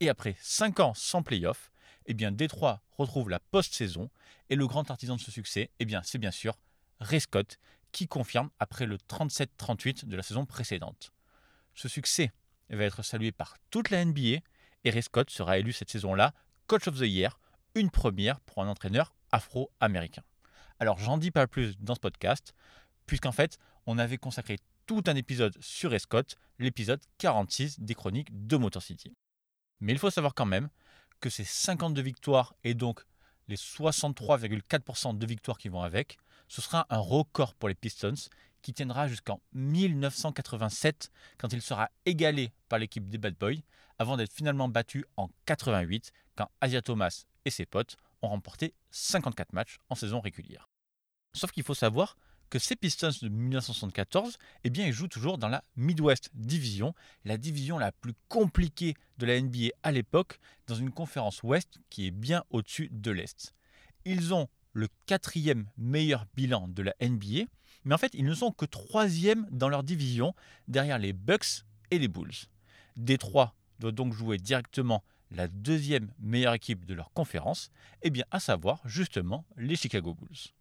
Et 0.00 0.08
après 0.08 0.34
5 0.40 0.80
ans 0.80 0.94
sans 0.94 1.22
playoff, 1.22 1.70
eh 2.06 2.14
bien 2.14 2.32
Détroit 2.32 2.82
retrouve 2.98 3.30
la 3.30 3.38
post-saison 3.38 4.10
et 4.50 4.56
le 4.56 4.66
grand 4.66 4.90
artisan 4.90 5.14
de 5.14 5.20
ce 5.20 5.30
succès, 5.30 5.70
eh 5.78 5.84
bien 5.84 6.02
c'est 6.02 6.18
bien 6.18 6.32
sûr 6.32 6.58
Ray 6.98 7.20
Scott 7.20 7.60
qui 7.92 8.08
confirme 8.08 8.50
après 8.58 8.86
le 8.86 8.96
37-38 8.96 10.06
de 10.06 10.16
la 10.16 10.24
saison 10.24 10.46
précédente. 10.46 11.12
Ce 11.74 11.86
succès 11.86 12.32
va 12.70 12.82
être 12.82 13.04
salué 13.04 13.30
par 13.30 13.56
toute 13.70 13.90
la 13.90 14.04
NBA 14.04 14.40
et 14.82 14.90
Ray 14.90 15.02
Scott 15.04 15.30
sera 15.30 15.58
élu 15.58 15.72
cette 15.72 15.90
saison-là 15.90 16.34
Coach 16.66 16.88
of 16.88 16.98
the 16.98 17.02
Year, 17.02 17.38
une 17.76 17.90
première 17.90 18.40
pour 18.40 18.64
un 18.64 18.68
entraîneur 18.68 19.14
afro-américain. 19.32 20.22
Alors 20.78 20.98
j'en 20.98 21.18
dis 21.18 21.30
pas 21.30 21.46
plus 21.46 21.78
dans 21.78 21.94
ce 21.94 22.00
podcast, 22.00 22.54
puisqu'en 23.06 23.32
fait 23.32 23.58
on 23.86 23.98
avait 23.98 24.18
consacré 24.18 24.58
tout 24.86 25.02
un 25.06 25.16
épisode 25.16 25.56
sur 25.60 25.90
Ray 25.90 26.00
Scott, 26.00 26.36
l'épisode 26.58 27.00
46 27.18 27.80
des 27.80 27.94
chroniques 27.94 28.46
de 28.46 28.56
Motor 28.56 28.82
City. 28.82 29.14
Mais 29.80 29.92
il 29.92 29.98
faut 29.98 30.10
savoir 30.10 30.34
quand 30.34 30.46
même 30.46 30.68
que 31.20 31.30
ces 31.30 31.44
52 31.44 32.02
victoires 32.02 32.54
et 32.64 32.74
donc 32.74 33.04
les 33.48 33.56
63,4% 33.56 35.18
de 35.18 35.26
victoires 35.26 35.58
qui 35.58 35.68
vont 35.68 35.82
avec, 35.82 36.18
ce 36.48 36.60
sera 36.60 36.86
un 36.90 36.98
record 36.98 37.54
pour 37.54 37.68
les 37.68 37.74
Pistons 37.74 38.14
qui 38.62 38.72
tiendra 38.72 39.08
jusqu'en 39.08 39.40
1987 39.54 41.10
quand 41.38 41.52
il 41.52 41.60
sera 41.60 41.90
égalé 42.06 42.52
par 42.68 42.78
l'équipe 42.78 43.08
des 43.08 43.18
Bad 43.18 43.34
Boys 43.34 43.62
avant 43.98 44.16
d'être 44.16 44.32
finalement 44.32 44.68
battu 44.68 45.04
en 45.16 45.28
88 45.46 46.12
quand 46.36 46.50
Asia 46.60 46.80
Thomas 46.82 47.24
et 47.44 47.50
ses 47.50 47.66
potes 47.66 47.96
ont 48.22 48.28
remporté 48.28 48.74
54 48.90 49.52
matchs 49.52 49.78
en 49.88 49.94
saison 49.94 50.20
régulière. 50.20 50.68
Sauf 51.34 51.50
qu'il 51.50 51.64
faut 51.64 51.74
savoir 51.74 52.16
que 52.50 52.58
ces 52.58 52.76
Pistons 52.76 53.08
de 53.22 53.28
1974, 53.30 54.36
eh 54.64 54.70
bien, 54.70 54.86
ils 54.86 54.92
jouent 54.92 55.08
toujours 55.08 55.38
dans 55.38 55.48
la 55.48 55.64
Midwest 55.76 56.28
Division, 56.34 56.94
la 57.24 57.38
division 57.38 57.78
la 57.78 57.92
plus 57.92 58.12
compliquée 58.28 58.94
de 59.16 59.24
la 59.24 59.40
NBA 59.40 59.68
à 59.82 59.90
l'époque, 59.90 60.38
dans 60.66 60.74
une 60.74 60.90
conférence 60.90 61.42
Ouest 61.42 61.78
qui 61.88 62.06
est 62.06 62.10
bien 62.10 62.44
au-dessus 62.50 62.90
de 62.92 63.10
l'Est. 63.10 63.54
Ils 64.04 64.34
ont 64.34 64.48
le 64.74 64.88
quatrième 65.06 65.70
meilleur 65.78 66.26
bilan 66.34 66.68
de 66.68 66.82
la 66.82 66.94
NBA, 67.00 67.46
mais 67.84 67.94
en 67.94 67.98
fait, 67.98 68.12
ils 68.12 68.24
ne 68.26 68.34
sont 68.34 68.52
que 68.52 68.66
troisième 68.66 69.48
dans 69.50 69.70
leur 69.70 69.82
division, 69.82 70.34
derrière 70.68 70.98
les 70.98 71.14
Bucks 71.14 71.64
et 71.90 71.98
les 71.98 72.08
Bulls. 72.08 72.48
Détroit 72.96 73.54
doit 73.78 73.92
donc 73.92 74.12
jouer 74.12 74.36
directement 74.36 75.02
la 75.34 75.48
deuxième 75.48 76.12
meilleure 76.18 76.54
équipe 76.54 76.84
de 76.84 76.94
leur 76.94 77.12
conférence, 77.12 77.70
eh 78.02 78.10
bien 78.10 78.24
à 78.30 78.40
savoir 78.40 78.80
justement 78.84 79.44
les 79.56 79.76
Chicago 79.76 80.14
Bulls. 80.14 80.52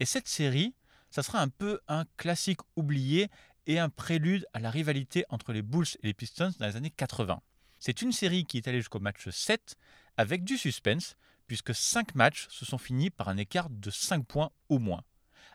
Et 0.00 0.04
cette 0.04 0.28
série, 0.28 0.74
ça 1.10 1.22
sera 1.22 1.40
un 1.40 1.48
peu 1.48 1.80
un 1.88 2.04
classique 2.16 2.60
oublié 2.76 3.28
et 3.66 3.78
un 3.78 3.88
prélude 3.88 4.46
à 4.52 4.60
la 4.60 4.70
rivalité 4.70 5.24
entre 5.28 5.52
les 5.52 5.62
Bulls 5.62 5.86
et 6.02 6.08
les 6.08 6.14
Pistons 6.14 6.52
dans 6.58 6.66
les 6.66 6.76
années 6.76 6.90
80. 6.90 7.40
C'est 7.78 8.02
une 8.02 8.12
série 8.12 8.44
qui 8.44 8.56
est 8.56 8.68
allée 8.68 8.78
jusqu'au 8.78 9.00
match 9.00 9.28
7 9.28 9.76
avec 10.16 10.44
du 10.44 10.56
suspense, 10.56 11.16
puisque 11.46 11.74
5 11.74 12.14
matchs 12.14 12.46
se 12.48 12.64
sont 12.64 12.78
finis 12.78 13.10
par 13.10 13.28
un 13.28 13.36
écart 13.36 13.68
de 13.70 13.90
5 13.90 14.26
points 14.26 14.50
au 14.68 14.78
moins. 14.78 15.04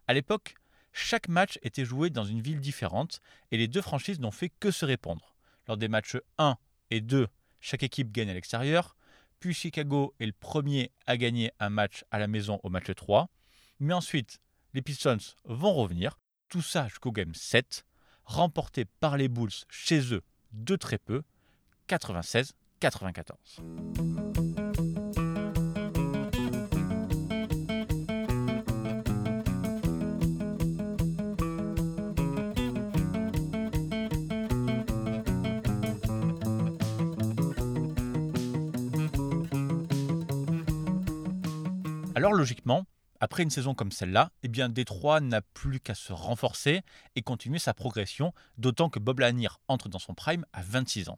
À 0.07 0.13
l'époque, 0.13 0.55
chaque 0.93 1.27
match 1.27 1.59
était 1.61 1.85
joué 1.85 2.09
dans 2.09 2.25
une 2.25 2.41
ville 2.41 2.59
différente 2.59 3.21
et 3.51 3.57
les 3.57 3.67
deux 3.67 3.81
franchises 3.81 4.19
n'ont 4.19 4.31
fait 4.31 4.49
que 4.59 4.71
se 4.71 4.85
répondre. 4.85 5.35
Lors 5.67 5.77
des 5.77 5.87
matchs 5.87 6.17
1 6.37 6.57
et 6.89 7.01
2, 7.01 7.27
chaque 7.59 7.83
équipe 7.83 8.11
gagne 8.11 8.29
à 8.29 8.33
l'extérieur, 8.33 8.95
puis 9.39 9.53
Chicago 9.53 10.13
est 10.19 10.25
le 10.25 10.33
premier 10.33 10.91
à 11.05 11.17
gagner 11.17 11.51
un 11.59 11.69
match 11.69 12.03
à 12.11 12.19
la 12.19 12.27
maison 12.27 12.59
au 12.63 12.69
match 12.69 12.93
3, 12.93 13.29
mais 13.79 13.93
ensuite 13.93 14.39
les 14.73 14.81
Pistons 14.81 15.17
vont 15.45 15.73
revenir, 15.73 16.19
tout 16.49 16.61
ça 16.61 16.87
jusqu'au 16.87 17.11
game 17.11 17.33
7, 17.33 17.85
remporté 18.23 18.85
par 18.85 19.17
les 19.17 19.27
Bulls 19.27 19.49
chez 19.69 20.13
eux 20.13 20.23
de 20.51 20.75
très 20.75 20.97
peu, 20.97 21.23
96-94. 21.87 24.48
Alors 42.29 42.37
logiquement, 42.37 42.85
après 43.19 43.41
une 43.41 43.49
saison 43.49 43.73
comme 43.73 43.91
celle-là, 43.91 44.31
eh 44.43 44.49
bien 44.49 44.69
Détroit 44.69 45.19
n'a 45.19 45.41
plus 45.41 45.79
qu'à 45.79 45.95
se 45.95 46.13
renforcer 46.13 46.83
et 47.15 47.23
continuer 47.23 47.57
sa 47.57 47.73
progression, 47.73 48.35
d'autant 48.59 48.91
que 48.91 48.99
Bob 48.99 49.17
Lanier 49.17 49.47
entre 49.67 49.89
dans 49.89 49.97
son 49.97 50.13
prime 50.13 50.45
à 50.53 50.61
26 50.61 51.09
ans. 51.09 51.17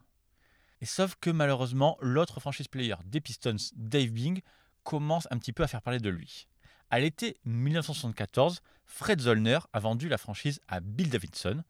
Et 0.80 0.86
sauf 0.86 1.16
que 1.20 1.30
malheureusement, 1.30 1.98
l'autre 2.00 2.40
franchise 2.40 2.70
player 2.70 2.96
des 3.04 3.20
Pistons, 3.20 3.58
Dave 3.76 4.12
Bing, 4.12 4.40
commence 4.84 5.28
un 5.32 5.38
petit 5.38 5.52
peu 5.52 5.64
à 5.64 5.68
faire 5.68 5.82
parler 5.82 6.00
de 6.00 6.08
lui. 6.08 6.48
À 6.90 7.02
l'été 7.02 7.36
1974, 7.44 8.62
Fred 8.86 9.20
Zollner 9.20 9.60
a 9.74 9.82
vendu 9.82 10.08
la 10.08 10.18
franchise 10.18 10.62
à 10.70 10.80
Bill 10.80 11.10
Davidson 11.10 11.62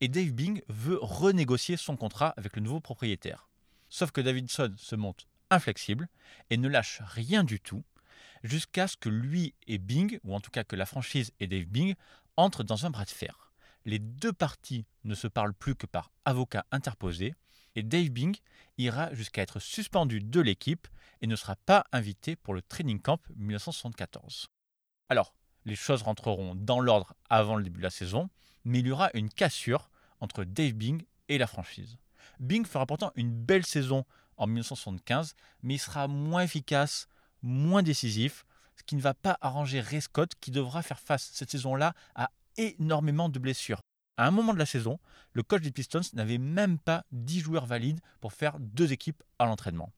et 0.00 0.08
Dave 0.08 0.32
Bing 0.32 0.62
veut 0.70 0.98
renégocier 1.02 1.76
son 1.76 1.98
contrat 1.98 2.32
avec 2.38 2.56
le 2.56 2.62
nouveau 2.62 2.80
propriétaire. 2.80 3.50
Sauf 3.90 4.10
que 4.10 4.22
Davidson 4.22 4.72
se 4.78 4.96
montre 4.96 5.26
inflexible 5.50 6.08
et 6.48 6.56
ne 6.56 6.66
lâche 6.66 7.02
rien 7.04 7.44
du 7.44 7.60
tout 7.60 7.84
jusqu'à 8.42 8.88
ce 8.88 8.96
que 8.96 9.08
lui 9.08 9.54
et 9.66 9.78
Bing, 9.78 10.18
ou 10.24 10.34
en 10.34 10.40
tout 10.40 10.50
cas 10.50 10.64
que 10.64 10.76
la 10.76 10.86
franchise 10.86 11.32
et 11.40 11.46
Dave 11.46 11.66
Bing, 11.66 11.94
entrent 12.36 12.64
dans 12.64 12.86
un 12.86 12.90
bras 12.90 13.04
de 13.04 13.10
fer. 13.10 13.52
Les 13.84 13.98
deux 13.98 14.32
parties 14.32 14.84
ne 15.04 15.14
se 15.14 15.28
parlent 15.28 15.54
plus 15.54 15.74
que 15.74 15.86
par 15.86 16.10
avocat 16.24 16.66
interposé, 16.70 17.34
et 17.76 17.82
Dave 17.82 18.08
Bing 18.08 18.36
ira 18.78 19.12
jusqu'à 19.14 19.42
être 19.42 19.60
suspendu 19.60 20.20
de 20.20 20.40
l'équipe 20.40 20.88
et 21.20 21.26
ne 21.26 21.36
sera 21.36 21.56
pas 21.56 21.84
invité 21.92 22.34
pour 22.34 22.54
le 22.54 22.62
Training 22.62 23.00
Camp 23.00 23.20
1974. 23.36 24.48
Alors, 25.08 25.34
les 25.64 25.76
choses 25.76 26.02
rentreront 26.02 26.54
dans 26.54 26.80
l'ordre 26.80 27.14
avant 27.28 27.56
le 27.56 27.64
début 27.64 27.78
de 27.78 27.84
la 27.84 27.90
saison, 27.90 28.30
mais 28.64 28.80
il 28.80 28.86
y 28.86 28.90
aura 28.90 29.10
une 29.14 29.28
cassure 29.28 29.90
entre 30.20 30.44
Dave 30.44 30.72
Bing 30.72 31.04
et 31.28 31.38
la 31.38 31.46
franchise. 31.46 31.96
Bing 32.40 32.66
fera 32.66 32.86
pourtant 32.86 33.12
une 33.14 33.30
belle 33.30 33.66
saison 33.66 34.04
en 34.36 34.46
1975, 34.46 35.34
mais 35.62 35.74
il 35.74 35.78
sera 35.78 36.08
moins 36.08 36.42
efficace, 36.42 37.08
moins 37.42 37.82
décisif, 37.82 38.44
ce 38.76 38.82
qui 38.82 38.96
ne 38.96 39.00
va 39.00 39.14
pas 39.14 39.38
arranger 39.40 39.80
Ray 39.80 40.00
Scott 40.00 40.32
qui 40.40 40.50
devra 40.50 40.82
faire 40.82 41.00
face 41.00 41.30
cette 41.32 41.50
saison-là 41.50 41.94
à 42.14 42.30
énormément 42.56 43.28
de 43.28 43.38
blessures. 43.38 43.80
À 44.16 44.26
un 44.26 44.30
moment 44.30 44.54
de 44.54 44.58
la 44.58 44.66
saison, 44.66 44.98
le 45.32 45.42
coach 45.42 45.62
des 45.62 45.70
Pistons 45.70 46.00
n'avait 46.14 46.38
même 46.38 46.78
pas 46.78 47.04
10 47.12 47.40
joueurs 47.40 47.66
valides 47.66 48.00
pour 48.20 48.32
faire 48.32 48.58
deux 48.58 48.92
équipes 48.92 49.22
à 49.38 49.44
l'entraînement. 49.44 49.92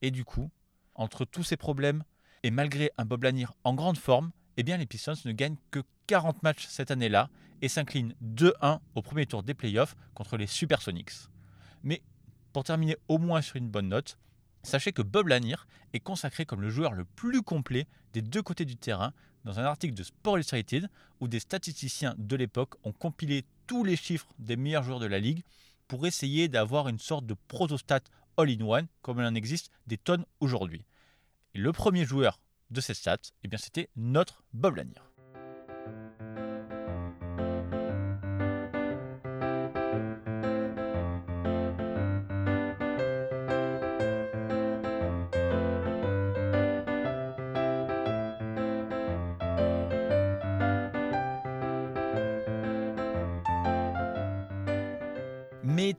Et 0.00 0.10
du 0.10 0.24
coup, 0.24 0.50
entre 0.94 1.24
tous 1.24 1.44
ces 1.44 1.56
problèmes, 1.56 2.02
et 2.42 2.50
malgré 2.50 2.90
un 2.98 3.04
Bob 3.04 3.22
Lanier 3.22 3.46
en 3.62 3.74
grande 3.74 3.98
forme, 3.98 4.32
eh 4.56 4.64
bien 4.64 4.76
les 4.76 4.86
Pistons 4.86 5.14
ne 5.24 5.32
gagnent 5.32 5.56
que 5.70 5.80
40 6.08 6.42
matchs 6.42 6.66
cette 6.66 6.90
année-là 6.90 7.30
et 7.62 7.68
s'inclinent 7.68 8.14
2-1 8.22 8.80
au 8.96 9.02
premier 9.02 9.26
tour 9.26 9.44
des 9.44 9.54
playoffs 9.54 9.94
contre 10.14 10.36
les 10.36 10.48
Supersonics. 10.48 11.28
Mais 11.84 12.02
pour 12.52 12.64
terminer 12.64 12.96
au 13.08 13.18
moins 13.18 13.40
sur 13.40 13.56
une 13.56 13.68
bonne 13.68 13.88
note, 13.88 14.18
Sachez 14.62 14.92
que 14.92 15.02
Bob 15.02 15.28
Lanier 15.28 15.56
est 15.92 16.00
consacré 16.00 16.46
comme 16.46 16.62
le 16.62 16.70
joueur 16.70 16.92
le 16.92 17.04
plus 17.04 17.42
complet 17.42 17.86
des 18.12 18.22
deux 18.22 18.42
côtés 18.42 18.64
du 18.64 18.76
terrain 18.76 19.12
dans 19.44 19.58
un 19.58 19.64
article 19.64 19.94
de 19.94 20.02
Sport 20.02 20.38
Illustrated 20.38 20.88
où 21.20 21.28
des 21.28 21.40
statisticiens 21.40 22.14
de 22.18 22.36
l'époque 22.36 22.74
ont 22.84 22.92
compilé 22.92 23.44
tous 23.66 23.84
les 23.84 23.96
chiffres 23.96 24.32
des 24.38 24.56
meilleurs 24.56 24.84
joueurs 24.84 25.00
de 25.00 25.06
la 25.06 25.18
ligue 25.18 25.42
pour 25.88 26.06
essayer 26.06 26.48
d'avoir 26.48 26.88
une 26.88 26.98
sorte 26.98 27.26
de 27.26 27.34
protostat 27.48 28.00
all-in-one 28.36 28.86
comme 29.02 29.18
il 29.18 29.24
en 29.24 29.34
existe 29.34 29.70
des 29.86 29.98
tonnes 29.98 30.24
aujourd'hui. 30.40 30.84
Le 31.54 31.72
premier 31.72 32.04
joueur 32.04 32.40
de 32.70 32.80
ces 32.80 32.94
stats, 32.94 33.18
eh 33.42 33.56
c'était 33.58 33.90
notre 33.96 34.42
Bob 34.54 34.76
Lanier. 34.76 35.11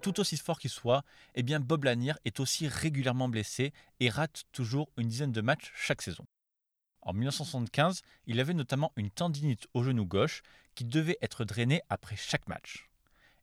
Tout 0.03 0.19
aussi 0.19 0.37
fort 0.37 0.59
qu'il 0.59 0.69
soit, 0.69 1.03
eh 1.33 1.43
bien 1.43 1.61
Bob 1.61 1.85
Lanier 1.85 2.13
est 2.25 2.41
aussi 2.41 2.67
régulièrement 2.67 3.29
blessé 3.29 3.73
et 4.01 4.09
rate 4.09 4.43
toujours 4.51 4.89
une 4.97 5.07
dizaine 5.07 5.31
de 5.31 5.41
matchs 5.41 5.71
chaque 5.75 6.01
saison. 6.01 6.25
En 7.01 7.13
1975, 7.13 8.01
il 8.27 8.39
avait 8.39 8.53
notamment 8.53 8.91
une 8.97 9.09
tendinite 9.09 9.65
au 9.73 9.81
genou 9.81 10.05
gauche 10.05 10.43
qui 10.75 10.83
devait 10.83 11.17
être 11.21 11.45
drainée 11.45 11.81
après 11.89 12.17
chaque 12.17 12.47
match. 12.47 12.89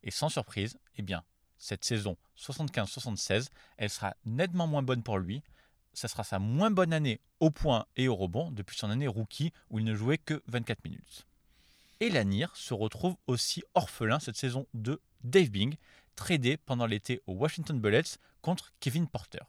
Et 0.03 0.11
sans 0.11 0.29
surprise, 0.29 0.77
eh 0.97 1.01
bien, 1.01 1.23
cette 1.57 1.83
saison 1.83 2.15
75-76, 2.37 3.49
elle 3.77 3.89
sera 3.89 4.15
nettement 4.25 4.67
moins 4.67 4.83
bonne 4.83 5.03
pour 5.03 5.17
lui. 5.17 5.41
Ça 5.93 6.07
sera 6.07 6.23
sa 6.23 6.37
moins 6.37 6.71
bonne 6.71 6.93
année 6.93 7.19
au 7.39 7.49
point 7.49 7.85
et 7.95 8.07
au 8.07 8.15
rebond 8.15 8.51
depuis 8.51 8.77
son 8.77 8.89
année 8.91 9.07
rookie 9.07 9.51
où 9.71 9.79
il 9.79 9.85
ne 9.85 9.95
jouait 9.95 10.19
que 10.19 10.41
24 10.47 10.83
minutes. 10.85 11.25
Et 11.99 12.09
Lanier 12.09 12.47
se 12.53 12.73
retrouve 12.73 13.15
aussi 13.27 13.63
orphelin 13.73 14.19
cette 14.19 14.37
saison 14.37 14.67
de 14.73 14.99
Dave 15.23 15.49
Bing, 15.49 15.75
tradé 16.21 16.55
pendant 16.55 16.85
l'été 16.85 17.19
aux 17.25 17.33
Washington 17.33 17.79
Bullets 17.81 18.19
contre 18.43 18.71
Kevin 18.79 19.07
Porter. 19.07 19.39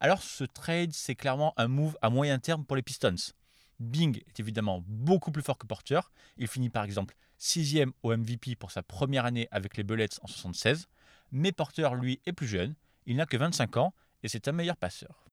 Alors 0.00 0.22
ce 0.22 0.44
trade, 0.44 0.94
c'est 0.94 1.14
clairement 1.14 1.52
un 1.58 1.68
move 1.68 1.98
à 2.00 2.08
moyen 2.08 2.38
terme 2.38 2.64
pour 2.64 2.76
les 2.76 2.82
Pistons. 2.82 3.34
Bing 3.78 4.18
est 4.26 4.40
évidemment 4.40 4.82
beaucoup 4.86 5.30
plus 5.30 5.42
fort 5.42 5.58
que 5.58 5.66
Porter. 5.66 6.00
Il 6.38 6.48
finit 6.48 6.70
par 6.70 6.84
exemple 6.84 7.14
sixième 7.36 7.92
au 8.02 8.16
MVP 8.16 8.56
pour 8.56 8.70
sa 8.70 8.82
première 8.82 9.26
année 9.26 9.48
avec 9.50 9.76
les 9.76 9.82
Bullets 9.82 10.18
en 10.22 10.28
76. 10.28 10.88
Mais 11.30 11.52
Porter, 11.52 11.90
lui, 11.94 12.22
est 12.24 12.32
plus 12.32 12.48
jeune. 12.48 12.74
Il 13.04 13.16
n'a 13.16 13.26
que 13.26 13.36
25 13.36 13.76
ans 13.76 13.92
et 14.22 14.28
c'est 14.28 14.48
un 14.48 14.52
meilleur 14.52 14.78
passeur. 14.78 15.26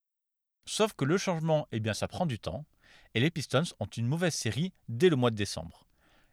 Sauf 0.65 0.91
que 0.91 1.05
le 1.05 1.17
changement, 1.17 1.69
eh 1.71 1.79
bien, 1.79 1.93
ça 1.93 2.09
prend 2.09 2.25
du 2.25 2.37
temps. 2.37 2.65
Et 3.13 3.21
les 3.21 3.31
Pistons 3.31 3.63
ont 3.79 3.85
une 3.85 4.07
mauvaise 4.07 4.35
série 4.35 4.73
dès 4.89 5.07
le 5.07 5.15
mois 5.15 5.31
de 5.31 5.37
décembre. 5.37 5.87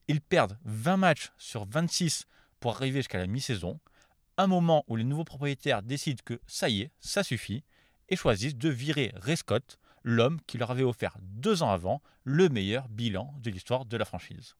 Ils 0.08 0.20
perdent 0.20 0.58
20 0.64 0.96
matchs 0.96 1.30
sur 1.38 1.64
26 1.64 2.26
pour 2.58 2.74
arriver 2.74 2.98
jusqu'à 2.98 3.18
la 3.18 3.28
mi-saison. 3.28 3.78
Un 4.38 4.46
moment 4.46 4.84
où 4.88 4.96
les 4.96 5.04
nouveaux 5.04 5.24
propriétaires 5.24 5.82
décident 5.82 6.22
que 6.24 6.40
ça 6.46 6.68
y 6.68 6.82
est, 6.82 6.90
ça 7.00 7.22
suffit, 7.22 7.64
et 8.08 8.16
choisissent 8.16 8.56
de 8.56 8.68
virer 8.68 9.12
Ray 9.16 9.36
Scott, 9.36 9.78
l'homme 10.04 10.40
qui 10.46 10.58
leur 10.58 10.70
avait 10.70 10.82
offert 10.82 11.16
deux 11.20 11.62
ans 11.62 11.70
avant 11.70 12.02
le 12.24 12.48
meilleur 12.48 12.88
bilan 12.88 13.34
de 13.38 13.50
l'histoire 13.50 13.84
de 13.84 13.96
la 13.96 14.04
franchise. 14.04 14.56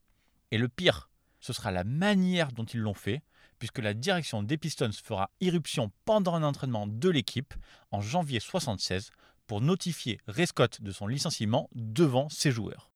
Et 0.51 0.59
le 0.59 0.69
pire, 0.69 1.11
ce 1.41 1.53
sera 1.53 1.71
la 1.71 1.85
manière 1.85 2.53
dont 2.53 2.65
ils 2.65 2.81
l'ont 2.81 2.95
fait, 2.95 3.23
puisque 3.59 3.79
la 3.79 3.95
direction 3.95 4.43
des 4.43 4.59
Pistons 4.59 4.91
fera 4.93 5.31
irruption 5.41 5.93
pendant 6.05 6.35
un 6.35 6.43
entraînement 6.43 6.87
de 6.87 7.09
l'équipe 7.09 7.55
en 7.91 8.01
janvier 8.01 8.39
1976 8.39 9.11
pour 9.47 9.61
notifier 9.61 10.19
Ray 10.27 10.47
Scott 10.47 10.83
de 10.83 10.93
son 10.93 11.07
licenciement 11.07 11.69
devant 11.75 12.29
ses 12.29 12.51
joueurs. 12.51 12.91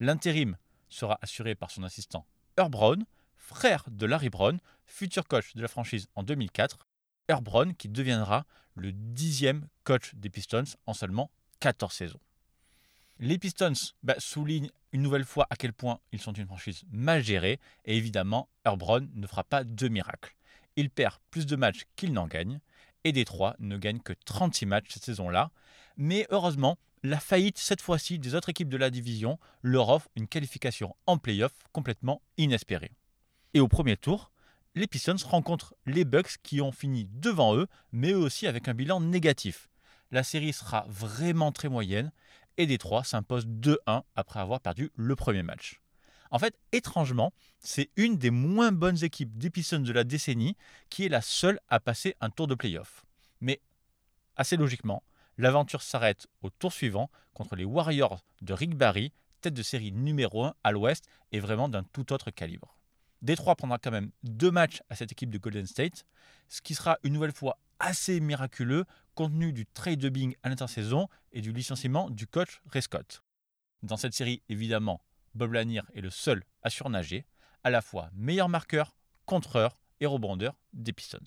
L'intérim 0.00 0.56
sera 0.88 1.18
assuré 1.22 1.54
par 1.54 1.70
son 1.70 1.82
assistant 1.82 2.26
Herb 2.56 2.70
Brown, 2.70 3.04
frère 3.46 3.84
de 3.88 4.06
Larry 4.06 4.28
Brown, 4.28 4.58
futur 4.86 5.28
coach 5.28 5.54
de 5.54 5.62
la 5.62 5.68
franchise 5.68 6.08
en 6.16 6.24
2004. 6.24 6.78
Herb 7.28 7.44
Brown 7.44 7.74
qui 7.74 7.88
deviendra 7.88 8.44
le 8.74 8.92
dixième 8.92 9.68
coach 9.84 10.14
des 10.14 10.30
Pistons 10.30 10.64
en 10.86 10.94
seulement 10.94 11.30
14 11.60 11.92
saisons. 11.92 12.20
Les 13.20 13.38
Pistons 13.38 13.72
bah, 14.02 14.16
soulignent 14.18 14.70
une 14.92 15.02
nouvelle 15.02 15.24
fois 15.24 15.46
à 15.48 15.56
quel 15.56 15.72
point 15.72 16.00
ils 16.12 16.20
sont 16.20 16.32
une 16.32 16.46
franchise 16.46 16.82
mal 16.90 17.22
gérée 17.22 17.60
et 17.84 17.96
évidemment 17.96 18.48
Herb 18.64 18.80
Brown 18.80 19.08
ne 19.14 19.26
fera 19.28 19.44
pas 19.44 19.62
de 19.62 19.88
miracle. 19.88 20.34
Il 20.74 20.90
perd 20.90 21.14
plus 21.30 21.46
de 21.46 21.54
matchs 21.54 21.86
qu'il 21.94 22.12
n'en 22.12 22.26
gagne 22.26 22.58
et 23.04 23.12
Détroit 23.12 23.54
ne 23.60 23.78
gagne 23.78 24.00
que 24.00 24.12
36 24.24 24.66
matchs 24.66 24.90
cette 24.90 25.04
saison-là. 25.04 25.52
Mais 25.96 26.26
heureusement, 26.30 26.78
la 27.04 27.20
faillite 27.20 27.58
cette 27.58 27.80
fois-ci 27.80 28.18
des 28.18 28.34
autres 28.34 28.48
équipes 28.48 28.68
de 28.68 28.76
la 28.76 28.90
division 28.90 29.38
leur 29.62 29.88
offre 29.88 30.08
une 30.16 30.26
qualification 30.26 30.96
en 31.06 31.16
playoff 31.16 31.52
complètement 31.72 32.20
inespérée. 32.38 32.90
Et 33.56 33.60
au 33.60 33.68
premier 33.68 33.96
tour, 33.96 34.30
les 34.74 34.86
Pistons 34.86 35.16
rencontrent 35.24 35.74
les 35.86 36.04
Bucks 36.04 36.36
qui 36.42 36.60
ont 36.60 36.72
fini 36.72 37.08
devant 37.10 37.56
eux, 37.56 37.68
mais 37.90 38.10
eux 38.10 38.18
aussi 38.18 38.46
avec 38.46 38.68
un 38.68 38.74
bilan 38.74 39.00
négatif. 39.00 39.70
La 40.10 40.22
série 40.22 40.52
sera 40.52 40.84
vraiment 40.90 41.52
très 41.52 41.70
moyenne 41.70 42.12
et 42.58 42.66
Détroit 42.66 43.02
s'impose 43.02 43.46
2-1 43.46 44.02
après 44.14 44.40
avoir 44.40 44.60
perdu 44.60 44.90
le 44.94 45.16
premier 45.16 45.42
match. 45.42 45.80
En 46.30 46.38
fait, 46.38 46.54
étrangement, 46.72 47.32
c'est 47.58 47.88
une 47.96 48.18
des 48.18 48.28
moins 48.28 48.72
bonnes 48.72 49.02
équipes 49.02 49.38
des 49.38 49.48
Pistons 49.48 49.80
de 49.80 49.92
la 49.94 50.04
décennie 50.04 50.58
qui 50.90 51.06
est 51.06 51.08
la 51.08 51.22
seule 51.22 51.58
à 51.70 51.80
passer 51.80 52.14
un 52.20 52.28
tour 52.28 52.48
de 52.48 52.54
playoff. 52.54 53.06
Mais 53.40 53.62
assez 54.36 54.58
logiquement, 54.58 55.02
l'aventure 55.38 55.80
s'arrête 55.80 56.26
au 56.42 56.50
tour 56.50 56.74
suivant 56.74 57.08
contre 57.32 57.56
les 57.56 57.64
Warriors 57.64 58.22
de 58.42 58.52
Rick 58.52 58.74
Barry, 58.74 59.14
tête 59.40 59.54
de 59.54 59.62
série 59.62 59.92
numéro 59.92 60.44
1 60.44 60.54
à 60.62 60.72
l'ouest 60.72 61.08
et 61.32 61.40
vraiment 61.40 61.70
d'un 61.70 61.84
tout 61.84 62.12
autre 62.12 62.30
calibre. 62.30 62.75
Détroit 63.26 63.56
prendra 63.56 63.78
quand 63.78 63.90
même 63.90 64.12
deux 64.22 64.52
matchs 64.52 64.82
à 64.88 64.94
cette 64.94 65.10
équipe 65.10 65.30
de 65.30 65.38
Golden 65.38 65.66
State, 65.66 66.06
ce 66.48 66.62
qui 66.62 66.76
sera 66.76 66.96
une 67.02 67.12
nouvelle 67.12 67.32
fois 67.32 67.58
assez 67.80 68.20
miraculeux 68.20 68.84
compte 69.16 69.32
tenu 69.32 69.52
du 69.52 69.66
trade 69.66 69.98
de 69.98 70.08
Bing 70.08 70.36
à 70.44 70.48
l'intersaison 70.48 71.08
et 71.32 71.40
du 71.40 71.52
licenciement 71.52 72.08
du 72.08 72.28
coach 72.28 72.60
Ray 72.66 72.82
Scott. 72.82 73.24
Dans 73.82 73.96
cette 73.96 74.14
série, 74.14 74.44
évidemment, 74.48 75.02
Bob 75.34 75.54
Lanier 75.54 75.82
est 75.94 76.02
le 76.02 76.10
seul 76.10 76.44
à 76.62 76.70
surnager, 76.70 77.26
à 77.64 77.70
la 77.70 77.82
fois 77.82 78.10
meilleur 78.14 78.48
marqueur, 78.48 78.94
contreur 79.24 79.76
et 79.98 80.06
rebondeur 80.06 80.54
des 80.72 80.92
Pistons. 80.92 81.18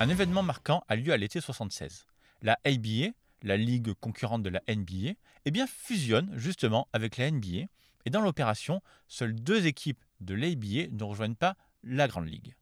Un 0.00 0.08
événement 0.08 0.44
marquant 0.44 0.84
a 0.86 0.94
lieu 0.94 1.12
à 1.12 1.16
l'été 1.16 1.40
76. 1.40 2.06
La 2.42 2.56
ABA, 2.64 3.10
la 3.42 3.56
ligue 3.56 3.94
concurrente 3.94 4.44
de 4.44 4.48
la 4.48 4.62
NBA, 4.68 5.14
eh 5.44 5.66
fusionne 5.66 6.30
justement 6.36 6.86
avec 6.92 7.16
la 7.16 7.28
NBA. 7.28 7.66
Et 8.04 8.10
dans 8.10 8.20
l'opération, 8.20 8.80
seules 9.08 9.34
deux 9.34 9.66
équipes 9.66 10.04
de 10.20 10.34
l'ABA 10.34 10.86
ne 10.92 11.02
rejoignent 11.02 11.34
pas 11.34 11.56
la 11.82 12.06
Grande 12.06 12.28
Ligue. 12.28 12.54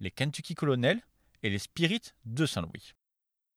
Les 0.00 0.10
Kentucky 0.10 0.54
Colonels 0.54 1.00
et 1.42 1.48
les 1.48 1.58
Spirits 1.58 2.12
de 2.26 2.44
Saint-Louis. 2.44 2.92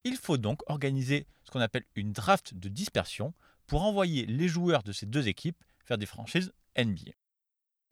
Il 0.05 0.15
faut 0.15 0.37
donc 0.37 0.61
organiser 0.67 1.27
ce 1.43 1.51
qu'on 1.51 1.59
appelle 1.59 1.85
une 1.95 2.13
draft 2.13 2.53
de 2.53 2.69
dispersion 2.69 3.33
pour 3.65 3.83
envoyer 3.83 4.25
les 4.25 4.47
joueurs 4.47 4.83
de 4.83 4.93
ces 4.93 5.05
deux 5.05 5.27
équipes 5.27 5.61
vers 5.85 5.97
des 5.97 6.05
franchises 6.05 6.53
NBA. 6.77 7.11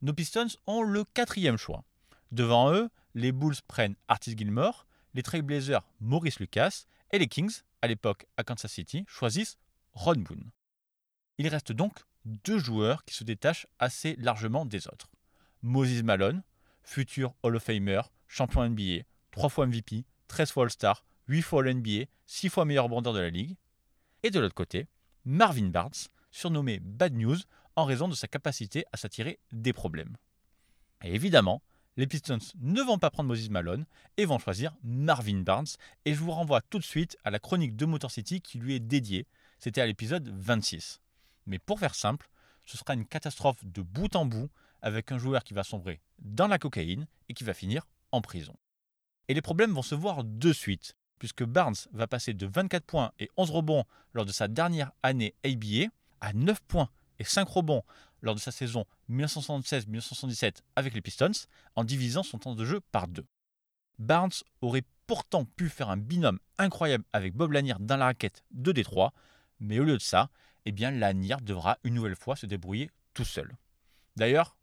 Nos 0.02 0.14
Pistons 0.14 0.48
ont 0.66 0.82
le 0.82 1.04
quatrième 1.04 1.58
choix. 1.58 1.84
Devant 2.32 2.72
eux, 2.72 2.90
les 3.16 3.34
Bulls 3.34 3.62
prennent 3.68 3.98
Artis 4.08 4.38
Gilmore, 4.38 4.88
les 5.16 5.24
Trailblazers 5.24 5.88
Maurice 6.02 6.40
Lucas 6.40 6.86
et 7.12 7.18
les 7.18 7.28
Kings, 7.28 7.62
à 7.82 7.88
l'époque 7.88 8.28
à 8.38 8.44
Kansas 8.44 8.72
City, 8.72 9.06
choisissent 9.08 9.58
Ron 9.94 10.18
Boone. 10.18 10.52
Il 11.38 11.48
reste 11.48 11.72
donc 11.72 11.94
deux 12.26 12.60
joueurs 12.60 13.04
qui 13.06 13.16
se 13.16 13.24
détachent 13.24 13.66
assez 13.80 14.16
largement 14.18 14.66
des 14.66 14.88
autres. 14.88 15.10
Moses 15.62 16.04
Malone, 16.04 16.44
futur 16.84 17.34
Hall 17.44 17.56
of 17.56 17.64
Famer, 17.64 18.02
champion 18.28 18.70
NBA, 18.70 19.04
3 19.32 19.50
fois 19.50 19.66
MVP, 19.66 20.06
13 20.28 20.52
fois 20.52 20.64
All-Star, 20.66 21.06
8 21.28 21.42
fois 21.42 21.64
All-NBA, 21.64 22.06
6 22.26 22.50
fois 22.50 22.66
meilleur 22.66 22.90
bandeur 22.90 23.14
de 23.14 23.20
la 23.20 23.30
ligue. 23.30 23.56
Et 24.24 24.32
de 24.32 24.40
l'autre 24.40 24.56
côté, 24.56 24.88
Marvin 25.24 25.70
Barnes, 25.70 26.10
surnommé 26.32 26.80
Bad 26.80 27.14
News 27.14 27.38
en 27.78 27.86
raison 27.86 28.08
de 28.08 28.16
sa 28.16 28.28
capacité 28.28 28.86
à 28.92 28.98
s'attirer 28.98 29.40
des 29.52 29.74
problèmes. 29.74 30.18
Et 31.04 31.16
évidemment, 31.16 31.62
les 31.98 32.08
Pistons 32.08 32.40
ne 32.60 32.82
vont 32.82 32.98
pas 32.98 33.10
prendre 33.10 33.30
Moses 33.30 33.50
Malone 33.50 33.86
et 34.18 34.26
vont 34.26 34.40
choisir 34.40 34.76
Marvin 34.84 35.40
Barnes. 35.40 35.68
Et 36.04 36.14
je 36.14 36.20
vous 36.20 36.32
renvoie 36.32 36.62
tout 36.62 36.80
de 36.80 36.84
suite 36.84 37.18
à 37.24 37.32
la 37.32 37.40
chronique 37.40 37.76
de 37.76 37.86
Motor 37.86 38.12
City 38.12 38.42
qui 38.42 38.60
lui 38.60 38.76
est 38.76 38.80
dédiée. 38.80 39.28
C'était 39.60 39.82
à 39.82 39.86
l'épisode 39.86 40.28
26. 40.28 41.00
Mais 41.46 41.60
pour 41.60 41.80
faire 41.80 41.96
simple, 41.96 42.30
ce 42.66 42.78
sera 42.78 42.96
une 42.96 43.06
catastrophe 43.06 43.64
de 43.64 43.82
bout 43.82 44.16
en 44.16 44.26
bout 44.26 44.50
avec 44.82 45.12
un 45.12 45.18
joueur 45.18 45.44
qui 45.44 45.54
va 45.54 45.64
sombrer 45.64 46.02
dans 46.20 46.48
la 46.48 46.60
cocaïne 46.60 47.08
et 47.30 47.34
qui 47.34 47.44
va 47.44 47.54
finir 47.54 47.88
en 48.12 48.22
prison. 48.22 48.56
Et 49.28 49.34
les 49.34 49.42
problèmes 49.42 49.74
vont 49.74 49.82
se 49.82 49.96
voir 49.96 50.24
de 50.24 50.54
suite, 50.54 50.96
puisque 51.18 51.44
Barnes 51.44 51.76
va 51.94 52.08
passer 52.08 52.34
de 52.34 52.46
24 52.46 52.86
points 52.86 53.12
et 53.20 53.30
11 53.38 53.52
rebonds 53.52 53.86
lors 54.14 54.26
de 54.26 54.32
sa 54.32 54.48
dernière 54.48 54.92
année 55.02 55.34
ABA 55.44 55.88
à 56.22 56.34
9 56.34 56.62
points 56.68 56.90
et 57.20 57.24
5 57.24 57.48
rebonds 57.48 57.84
lors 58.22 58.36
de 58.36 58.40
sa 58.40 58.52
saison 58.52 58.86
1976-1977 59.10 60.58
avec 60.76 60.94
les 60.94 61.02
Pistons 61.02 61.32
en 61.76 61.84
divisant 61.84 62.24
son 62.24 62.40
temps 62.40 62.56
de 62.56 62.66
jeu 62.66 62.82
par 62.92 63.08
deux. 63.08 63.26
Barnes 64.00 64.32
aurait 64.62 64.84
pourtant 65.08 65.46
pu 65.46 65.70
faire 65.70 65.90
un 65.90 65.98
binôme 65.98 66.40
incroyable 66.58 67.06
avec 67.14 67.34
Bob 67.34 67.52
Lanier 67.52 67.76
dans 67.80 67.98
la 67.98 68.06
raquette 68.06 68.44
de 68.52 68.72
Détroit, 68.72 69.14
mais 69.60 69.80
au 69.80 69.84
lieu 69.84 69.98
de 69.98 70.02
ça, 70.02 70.30
eh 70.66 70.72
bien 70.72 70.92
Lanier 70.92 71.38
devra 71.42 71.78
une 71.84 71.94
nouvelle 71.94 72.16
fois 72.16 72.36
se 72.36 72.46
débrouiller 72.46 72.90
tout 73.14 73.26
seul. 73.26 73.56
D'ailleurs, 74.16 74.58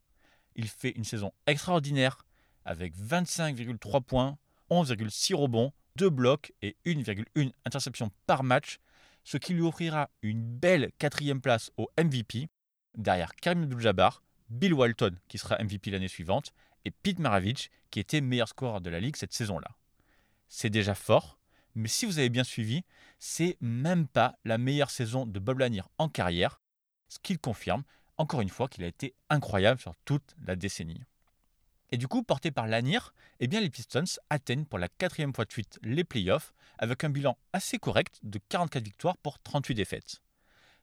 il 0.57 0.69
fait 0.69 0.91
une 0.91 1.05
saison 1.05 1.33
extraordinaire 1.47 2.27
avec 2.65 2.97
25,3 2.97 4.03
points, 4.03 4.39
11,6 4.71 5.35
rebonds, 5.35 5.73
2 5.97 6.11
blocs 6.11 6.53
et 6.63 6.77
1,1 6.87 7.53
interception 7.65 8.11
par 8.27 8.43
match, 8.43 8.79
ce 9.25 9.37
qui 9.37 9.55
lui 9.55 9.63
offrira 9.63 10.11
une 10.23 10.43
belle 10.43 10.91
quatrième 10.99 11.41
place 11.41 11.71
au 11.77 11.89
MVP, 11.99 12.49
derrière 12.95 13.35
Karim 13.35 13.65
Abdul-Jabbar, 13.65 14.23
Bill 14.49 14.75
Walton 14.75 15.17
qui 15.29 15.39
sera 15.39 15.63
MVP 15.63 15.91
l'année 15.91 16.09
suivante, 16.09 16.53
et 16.85 16.91
Pete 16.91 17.19
Maravich 17.19 17.71
qui 17.91 18.01
était 18.01 18.21
meilleur 18.21 18.49
scoreur 18.49 18.81
de 18.81 18.91
la 18.91 19.01
ligue 19.01 19.17
cette 19.17 19.33
saison-là. 19.33 19.77
C'est 20.49 20.71
déjà 20.71 20.95
fort, 20.95 21.39
mais 21.75 21.89
si 21.89 22.07
vous 22.07 22.19
avez 22.19 22.29
bien 22.29 22.45
suivi, 22.45 22.85
c'est 23.19 23.57
même 23.61 24.07
pas 24.07 24.37
la 24.45 24.59
meilleure 24.59 24.91
saison 24.91 25.27
de 25.27 25.39
Bob 25.39 25.61
Lanier 25.61 25.83
en 25.99 26.09
carrière, 26.09 26.61
ce 27.09 27.19
qui 27.19 27.39
confirme 27.39 27.85
encore 28.19 28.41
une 28.41 28.49
fois 28.49 28.69
qu'il 28.69 28.85
a 28.85 28.89
été 28.89 29.15
incroyable 29.31 29.81
sur 29.81 29.95
toute 30.05 30.35
la 30.45 30.57
décennie. 30.57 31.03
Et 31.91 31.99
du 31.99 32.09
coup, 32.09 32.23
porté 32.23 32.51
par 32.51 32.67
Lanier, 32.67 32.99
eh 33.41 33.47
les 33.47 33.71
Pistons 33.71 34.05
atteignent 34.31 34.65
pour 34.65 34.79
la 34.79 34.89
quatrième 34.89 35.35
fois 35.35 35.45
de 35.45 35.53
suite 35.53 35.79
les 35.83 36.05
playoffs 36.05 36.55
avec 36.79 37.05
un 37.05 37.11
bilan 37.11 37.37
assez 37.53 37.79
correct 37.79 38.19
de 38.23 38.41
44 38.49 38.83
victoires 38.83 39.17
pour 39.19 39.39
38 39.41 39.75
défaites. 39.75 40.23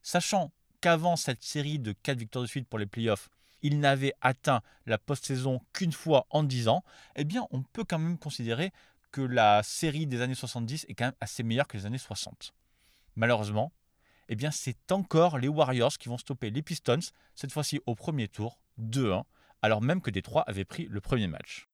Sachant 0.02 0.52
qu'avant 0.82 1.16
cette 1.16 1.44
série 1.44 1.80
de 1.80 1.92
4 1.92 2.18
victoires 2.18 2.44
de 2.44 2.48
suite 2.50 2.68
pour 2.68 2.80
les 2.80 2.86
playoffs, 2.86 3.30
il 3.62 3.80
n'avait 3.80 4.14
atteint 4.22 4.62
la 4.86 4.98
post-saison 4.98 5.62
qu'une 5.74 5.92
fois 5.92 6.26
en 6.30 6.44
10 6.44 6.68
ans, 6.70 6.84
eh 7.16 7.24
bien 7.24 7.46
on 7.52 7.64
peut 7.64 7.84
quand 7.84 8.00
même 8.00 8.18
considérer 8.18 8.72
que 9.12 9.22
la 9.22 9.64
série 9.64 10.08
des 10.08 10.22
années 10.22 10.36
70 10.36 10.86
est 10.88 10.94
quand 10.94 11.06
même 11.06 11.14
assez 11.20 11.44
meilleure 11.44 11.68
que 11.68 11.78
les 11.78 11.86
années 11.86 11.98
60. 11.98 12.54
Malheureusement, 13.16 13.72
eh 14.30 14.36
bien 14.36 14.52
c'est 14.52 14.92
encore 14.92 15.38
les 15.38 15.48
Warriors 15.48 15.98
qui 15.98 16.10
vont 16.10 16.18
stopper 16.18 16.52
les 16.52 16.62
Pistons, 16.62 17.00
cette 17.36 17.52
fois-ci 17.52 17.82
au 17.86 17.96
premier 17.96 18.28
tour, 18.28 18.60
2-1, 18.80 19.24
alors 19.62 19.82
même 19.82 20.02
que 20.02 20.12
Détroit 20.12 20.44
avait 20.44 20.66
pris 20.66 20.86
le 20.86 21.02
premier 21.02 21.28
match. 21.28 21.68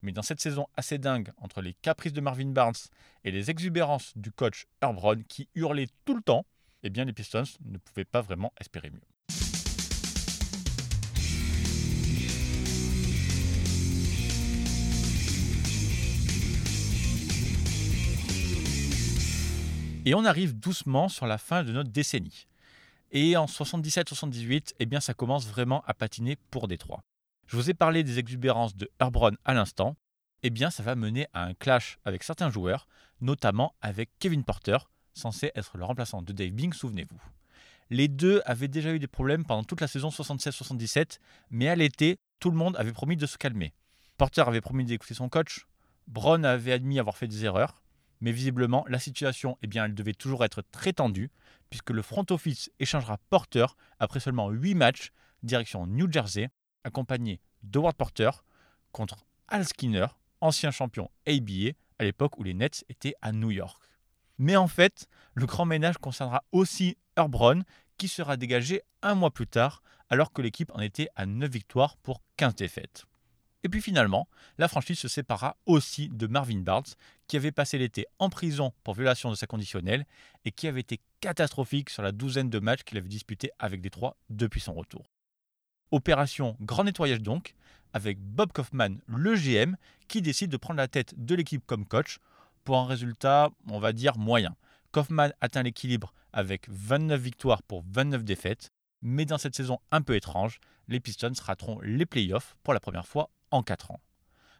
Mais 0.00 0.10
dans 0.12 0.22
cette 0.22 0.40
saison 0.40 0.66
assez 0.76 0.98
dingue, 0.98 1.30
entre 1.36 1.62
les 1.62 1.74
caprices 1.74 2.12
de 2.12 2.20
Marvin 2.20 2.50
Barnes 2.50 2.74
et 3.22 3.30
les 3.30 3.50
exubérances 3.50 4.16
du 4.16 4.32
coach 4.32 4.66
Herb 4.80 5.22
qui 5.28 5.48
hurlait 5.54 5.88
tout 6.04 6.16
le 6.16 6.22
temps, 6.22 6.44
eh 6.82 6.90
les 6.90 7.12
Pistons 7.12 7.44
ne 7.64 7.78
pouvaient 7.78 8.04
pas 8.04 8.20
vraiment 8.20 8.52
espérer 8.60 8.90
mieux. 8.90 9.00
Et 20.04 20.14
on 20.14 20.24
arrive 20.24 20.58
doucement 20.58 21.08
sur 21.08 21.26
la 21.26 21.38
fin 21.38 21.62
de 21.62 21.70
notre 21.70 21.90
décennie. 21.90 22.48
Et 23.12 23.36
en 23.36 23.46
77-78, 23.46 24.72
eh 24.80 24.86
bien 24.86 24.98
ça 24.98 25.14
commence 25.14 25.46
vraiment 25.46 25.84
à 25.86 25.94
patiner 25.94 26.36
pour 26.50 26.66
Détroit. 26.66 27.02
Je 27.46 27.56
vous 27.56 27.70
ai 27.70 27.74
parlé 27.74 28.02
des 28.02 28.18
exubérances 28.18 28.74
de 28.74 28.90
Herbron 28.98 29.36
à 29.44 29.54
l'instant. 29.54 29.96
Eh 30.42 30.50
bien 30.50 30.70
ça 30.70 30.82
va 30.82 30.96
mener 30.96 31.28
à 31.32 31.44
un 31.44 31.54
clash 31.54 31.98
avec 32.04 32.24
certains 32.24 32.50
joueurs, 32.50 32.88
notamment 33.20 33.76
avec 33.80 34.10
Kevin 34.18 34.42
Porter, 34.42 34.78
censé 35.14 35.52
être 35.54 35.76
le 35.76 35.84
remplaçant 35.84 36.22
de 36.22 36.32
Dave 36.32 36.50
Bing, 36.50 36.72
souvenez-vous. 36.72 37.20
Les 37.90 38.08
deux 38.08 38.40
avaient 38.46 38.68
déjà 38.68 38.92
eu 38.94 38.98
des 38.98 39.06
problèmes 39.06 39.44
pendant 39.44 39.64
toute 39.64 39.80
la 39.80 39.88
saison 39.88 40.08
76-77, 40.08 41.18
mais 41.50 41.68
à 41.68 41.76
l'été, 41.76 42.16
tout 42.40 42.50
le 42.50 42.56
monde 42.56 42.76
avait 42.78 42.92
promis 42.92 43.16
de 43.16 43.26
se 43.26 43.36
calmer. 43.36 43.74
Porter 44.16 44.42
avait 44.46 44.60
promis 44.60 44.84
d'écouter 44.84 45.14
son 45.14 45.28
coach, 45.28 45.66
Brown 46.06 46.44
avait 46.44 46.72
admis 46.72 46.98
avoir 46.98 47.16
fait 47.16 47.28
des 47.28 47.44
erreurs, 47.44 47.82
mais 48.20 48.32
visiblement, 48.32 48.84
la 48.88 48.98
situation, 48.98 49.58
eh 49.62 49.66
bien, 49.66 49.84
elle 49.84 49.94
devait 49.94 50.14
toujours 50.14 50.44
être 50.44 50.62
très 50.70 50.92
tendue, 50.92 51.30
puisque 51.70 51.90
le 51.90 52.02
front 52.02 52.24
office 52.30 52.70
échangera 52.78 53.18
Porter 53.30 53.66
après 53.98 54.20
seulement 54.20 54.50
8 54.50 54.74
matchs, 54.74 55.10
direction 55.42 55.86
New 55.86 56.10
Jersey, 56.10 56.48
accompagné 56.84 57.40
d'Howard 57.62 57.96
Porter 57.96 58.30
contre 58.92 59.26
Al 59.48 59.64
Skinner, 59.64 60.06
ancien 60.40 60.70
champion 60.70 61.10
ABA, 61.26 61.72
à 61.98 62.04
l'époque 62.04 62.38
où 62.38 62.42
les 62.42 62.54
Nets 62.54 62.84
étaient 62.88 63.14
à 63.22 63.32
New 63.32 63.50
York. 63.50 63.82
Mais 64.38 64.56
en 64.56 64.68
fait, 64.68 65.06
le 65.34 65.46
grand 65.46 65.64
ménage 65.64 65.98
concernera 65.98 66.44
aussi 66.52 66.96
Herbron, 67.16 67.62
qui 67.98 68.08
sera 68.08 68.36
dégagé 68.36 68.82
un 69.02 69.14
mois 69.14 69.30
plus 69.30 69.46
tard, 69.46 69.82
alors 70.10 70.32
que 70.32 70.42
l'équipe 70.42 70.70
en 70.74 70.80
était 70.80 71.08
à 71.16 71.26
9 71.26 71.50
victoires 71.50 71.96
pour 71.96 72.22
15 72.36 72.54
défaites. 72.54 73.04
Et 73.64 73.68
puis 73.68 73.80
finalement, 73.80 74.28
la 74.58 74.68
franchise 74.68 74.98
se 74.98 75.08
sépara 75.08 75.56
aussi 75.66 76.08
de 76.08 76.26
Marvin 76.26 76.60
Barnes, 76.60 76.82
qui 77.28 77.36
avait 77.36 77.52
passé 77.52 77.78
l'été 77.78 78.06
en 78.18 78.28
prison 78.28 78.72
pour 78.82 78.94
violation 78.94 79.30
de 79.30 79.36
sa 79.36 79.46
conditionnelle 79.46 80.04
et 80.44 80.50
qui 80.50 80.66
avait 80.66 80.80
été 80.80 81.00
catastrophique 81.20 81.90
sur 81.90 82.02
la 82.02 82.12
douzaine 82.12 82.50
de 82.50 82.58
matchs 82.58 82.82
qu'il 82.82 82.98
avait 82.98 83.08
disputés 83.08 83.50
avec 83.58 83.80
Détroit 83.80 84.16
depuis 84.30 84.60
son 84.60 84.74
retour. 84.74 85.04
Opération 85.92 86.56
grand 86.60 86.84
nettoyage 86.84 87.20
donc, 87.20 87.54
avec 87.92 88.18
Bob 88.18 88.52
Kaufman, 88.52 88.96
le 89.06 89.34
GM, 89.34 89.76
qui 90.08 90.22
décide 90.22 90.50
de 90.50 90.56
prendre 90.56 90.78
la 90.78 90.88
tête 90.88 91.14
de 91.16 91.34
l'équipe 91.34 91.64
comme 91.66 91.86
coach 91.86 92.18
pour 92.64 92.78
un 92.78 92.86
résultat, 92.86 93.50
on 93.68 93.78
va 93.78 93.92
dire, 93.92 94.18
moyen. 94.18 94.56
Kaufman 94.92 95.30
atteint 95.40 95.62
l'équilibre 95.62 96.12
avec 96.32 96.68
29 96.68 97.20
victoires 97.20 97.62
pour 97.62 97.82
29 97.86 98.24
défaites, 98.24 98.70
mais 99.00 99.24
dans 99.24 99.38
cette 99.38 99.56
saison 99.56 99.78
un 99.90 100.02
peu 100.02 100.14
étrange, 100.14 100.60
les 100.88 101.00
Pistons 101.00 101.32
rateront 101.42 101.80
les 101.80 102.06
playoffs 102.06 102.56
pour 102.62 102.74
la 102.74 102.80
première 102.80 103.06
fois 103.06 103.30
en 103.50 103.62
4 103.62 103.90
ans. 103.90 104.00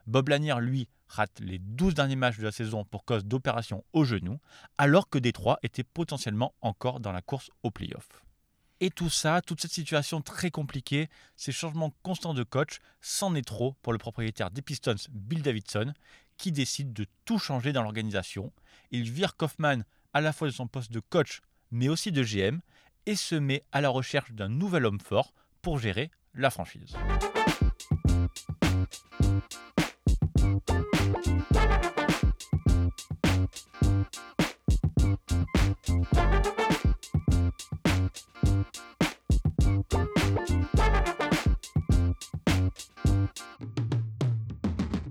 Bob 0.07 0.29
Lanier, 0.29 0.55
lui, 0.61 0.89
rate 1.07 1.39
les 1.41 1.59
12 1.59 1.95
derniers 1.95 2.17
matchs 2.17 2.39
de 2.39 2.45
la 2.45 2.53
saison 2.53 2.85
pour 2.85 3.05
cause 3.05 3.25
d'opération 3.25 3.85
au 3.93 4.05
genou, 4.05 4.39
alors 4.79 5.09
que 5.09 5.19
Détroit 5.19 5.59
était 5.63 5.85
potentiellement 5.85 6.55
encore 6.61 7.01
dans 7.01 7.13
la 7.13 7.23
course 7.23 7.51
aux 7.63 7.71
playoffs. 7.71 8.23
Et 8.81 8.91
tout 8.91 9.11
ça, 9.11 9.41
toute 9.43 9.61
cette 9.61 9.71
situation 9.71 10.23
très 10.23 10.51
compliquée, 10.51 11.09
ces 11.37 11.53
changements 11.53 11.95
constants 12.03 12.35
de 12.35 12.43
coach, 12.43 12.81
c'en 13.01 13.37
est 13.37 13.47
trop 13.47 13.77
pour 13.83 13.93
le 13.93 13.99
propriétaire 13.99 14.51
des 14.51 14.61
Pistons, 14.61 14.97
Bill 15.11 15.43
Davidson, 15.43 15.93
qui 16.43 16.51
décide 16.51 16.93
de 16.93 17.07
tout 17.25 17.39
changer 17.39 17.73
dans 17.73 17.85
l'organisation. 17.85 18.53
Il 18.91 19.09
vire 19.09 19.37
Kaufman 19.37 19.85
à 20.13 20.21
la 20.21 20.33
fois 20.33 20.49
de 20.49 20.53
son 20.53 20.67
poste 20.67 20.91
de 20.91 20.99
coach, 20.99 21.41
mais 21.71 21.89
aussi 21.89 22.11
de 22.11 22.25
GM, 22.25 22.59
et 23.07 23.15
se 23.15 23.37
met 23.37 23.63
à 23.71 23.81
la 23.81 23.89
recherche 23.91 24.33
d'un 24.33 24.49
nouvel 24.49 24.85
homme 24.85 24.99
fort 24.99 25.33
pour 25.63 25.79
gérer 25.79 26.11
la 26.35 26.51
franchise. 26.51 26.97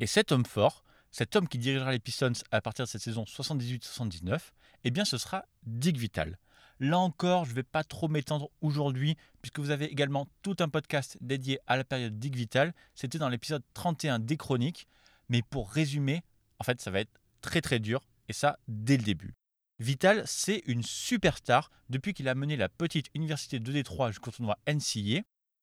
Et 0.01 0.07
cet 0.07 0.33
homme 0.33 0.45
fort, 0.45 0.83
cet 1.11 1.35
homme 1.35 1.47
qui 1.47 1.57
dirigera 1.57 1.91
les 1.91 1.99
Pistons 1.99 2.31
à 2.51 2.61
partir 2.61 2.85
de 2.85 2.89
cette 2.89 3.01
saison 3.01 3.23
78-79, 3.23 4.39
eh 4.83 4.91
bien 4.91 5.05
ce 5.05 5.17
sera 5.17 5.45
Dick 5.63 5.97
Vital. 5.97 6.37
Là 6.79 6.97
encore, 6.97 7.45
je 7.45 7.51
ne 7.51 7.55
vais 7.57 7.63
pas 7.63 7.83
trop 7.83 8.07
m'étendre 8.07 8.49
aujourd'hui, 8.61 9.15
puisque 9.41 9.59
vous 9.59 9.69
avez 9.69 9.85
également 9.85 10.27
tout 10.41 10.55
un 10.59 10.67
podcast 10.67 11.17
dédié 11.21 11.59
à 11.67 11.77
la 11.77 11.83
période 11.83 12.17
Dick 12.17 12.35
Vital. 12.35 12.73
C'était 12.95 13.19
dans 13.19 13.29
l'épisode 13.29 13.61
31 13.75 14.17
des 14.17 14.35
chroniques. 14.35 14.87
Mais 15.29 15.43
pour 15.43 15.69
résumer, 15.69 16.23
en 16.59 16.63
fait, 16.63 16.81
ça 16.81 16.89
va 16.89 17.01
être 17.01 17.21
très 17.41 17.61
très 17.61 17.79
dur, 17.79 18.01
et 18.29 18.33
ça 18.33 18.57
dès 18.67 18.97
le 18.97 19.03
début. 19.03 19.35
Vital, 19.79 20.23
c'est 20.25 20.63
une 20.65 20.83
superstar 20.83 21.71
depuis 21.89 22.13
qu'il 22.13 22.27
a 22.27 22.35
mené 22.35 22.55
la 22.55 22.69
petite 22.69 23.07
université 23.13 23.59
de 23.59 23.71
Détroit 23.71 24.09
jusqu'au 24.09 24.31
tournoi 24.31 24.57
NCA. 24.67 25.21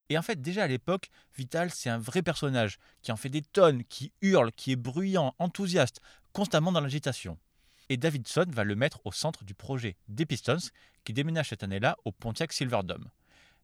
Et 0.08 0.16
en 0.16 0.22
fait, 0.22 0.40
déjà 0.40 0.64
à 0.64 0.66
l'époque, 0.66 1.10
Vital, 1.36 1.70
c'est 1.70 1.90
un 1.90 1.98
vrai 1.98 2.22
personnage 2.22 2.78
qui 3.02 3.12
en 3.12 3.16
fait 3.16 3.28
des 3.28 3.42
tonnes, 3.42 3.84
qui 3.84 4.12
hurle, 4.22 4.52
qui 4.52 4.72
est 4.72 4.76
bruyant, 4.76 5.34
enthousiaste, 5.38 6.00
constamment 6.32 6.72
dans 6.72 6.80
l'agitation. 6.80 7.38
Et 7.90 7.96
Davidson 7.96 8.46
va 8.48 8.64
le 8.64 8.76
mettre 8.76 9.00
au 9.04 9.12
centre 9.12 9.44
du 9.44 9.54
projet 9.54 9.96
des 10.08 10.26
Pistons, 10.26 10.70
qui 11.04 11.12
déménage 11.12 11.48
cette 11.50 11.62
année-là 11.62 11.96
au 12.04 12.12
Pontiac 12.12 12.52
Silverdome. 12.52 13.10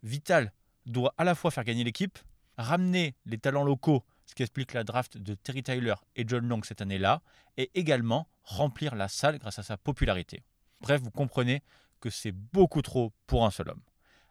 Vital 0.02 0.52
doit 0.86 1.14
à 1.18 1.24
la 1.24 1.34
fois 1.34 1.50
faire 1.50 1.64
gagner 1.64 1.84
l'équipe, 1.84 2.18
ramener 2.56 3.14
les 3.26 3.38
talents 3.38 3.64
locaux, 3.64 4.04
ce 4.26 4.34
qui 4.34 4.42
explique 4.42 4.72
la 4.72 4.84
draft 4.84 5.18
de 5.18 5.34
Terry 5.34 5.62
Tyler 5.62 5.94
et 6.16 6.24
John 6.26 6.46
Long 6.46 6.62
cette 6.62 6.80
année-là, 6.80 7.22
et 7.56 7.70
également 7.74 8.28
remplir 8.42 8.94
la 8.94 9.08
salle 9.08 9.38
grâce 9.38 9.58
à 9.58 9.62
sa 9.62 9.76
popularité. 9.76 10.42
Bref, 10.80 11.00
vous 11.02 11.10
comprenez 11.10 11.62
que 12.00 12.10
c'est 12.10 12.32
beaucoup 12.32 12.82
trop 12.82 13.12
pour 13.26 13.46
un 13.46 13.50
seul 13.50 13.70
homme. 13.70 13.82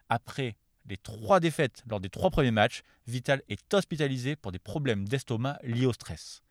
Après 0.08 0.56
les 0.86 0.96
trois 0.96 1.40
défaites 1.40 1.82
lors 1.88 2.00
des 2.00 2.10
trois 2.10 2.30
premiers 2.30 2.50
matchs, 2.50 2.82
Vital 3.06 3.42
est 3.48 3.72
hospitalisé 3.72 4.36
pour 4.36 4.52
des 4.52 4.58
problèmes 4.58 5.08
d'estomac 5.08 5.58
liés 5.62 5.86
au 5.86 5.92
stress. 5.92 6.42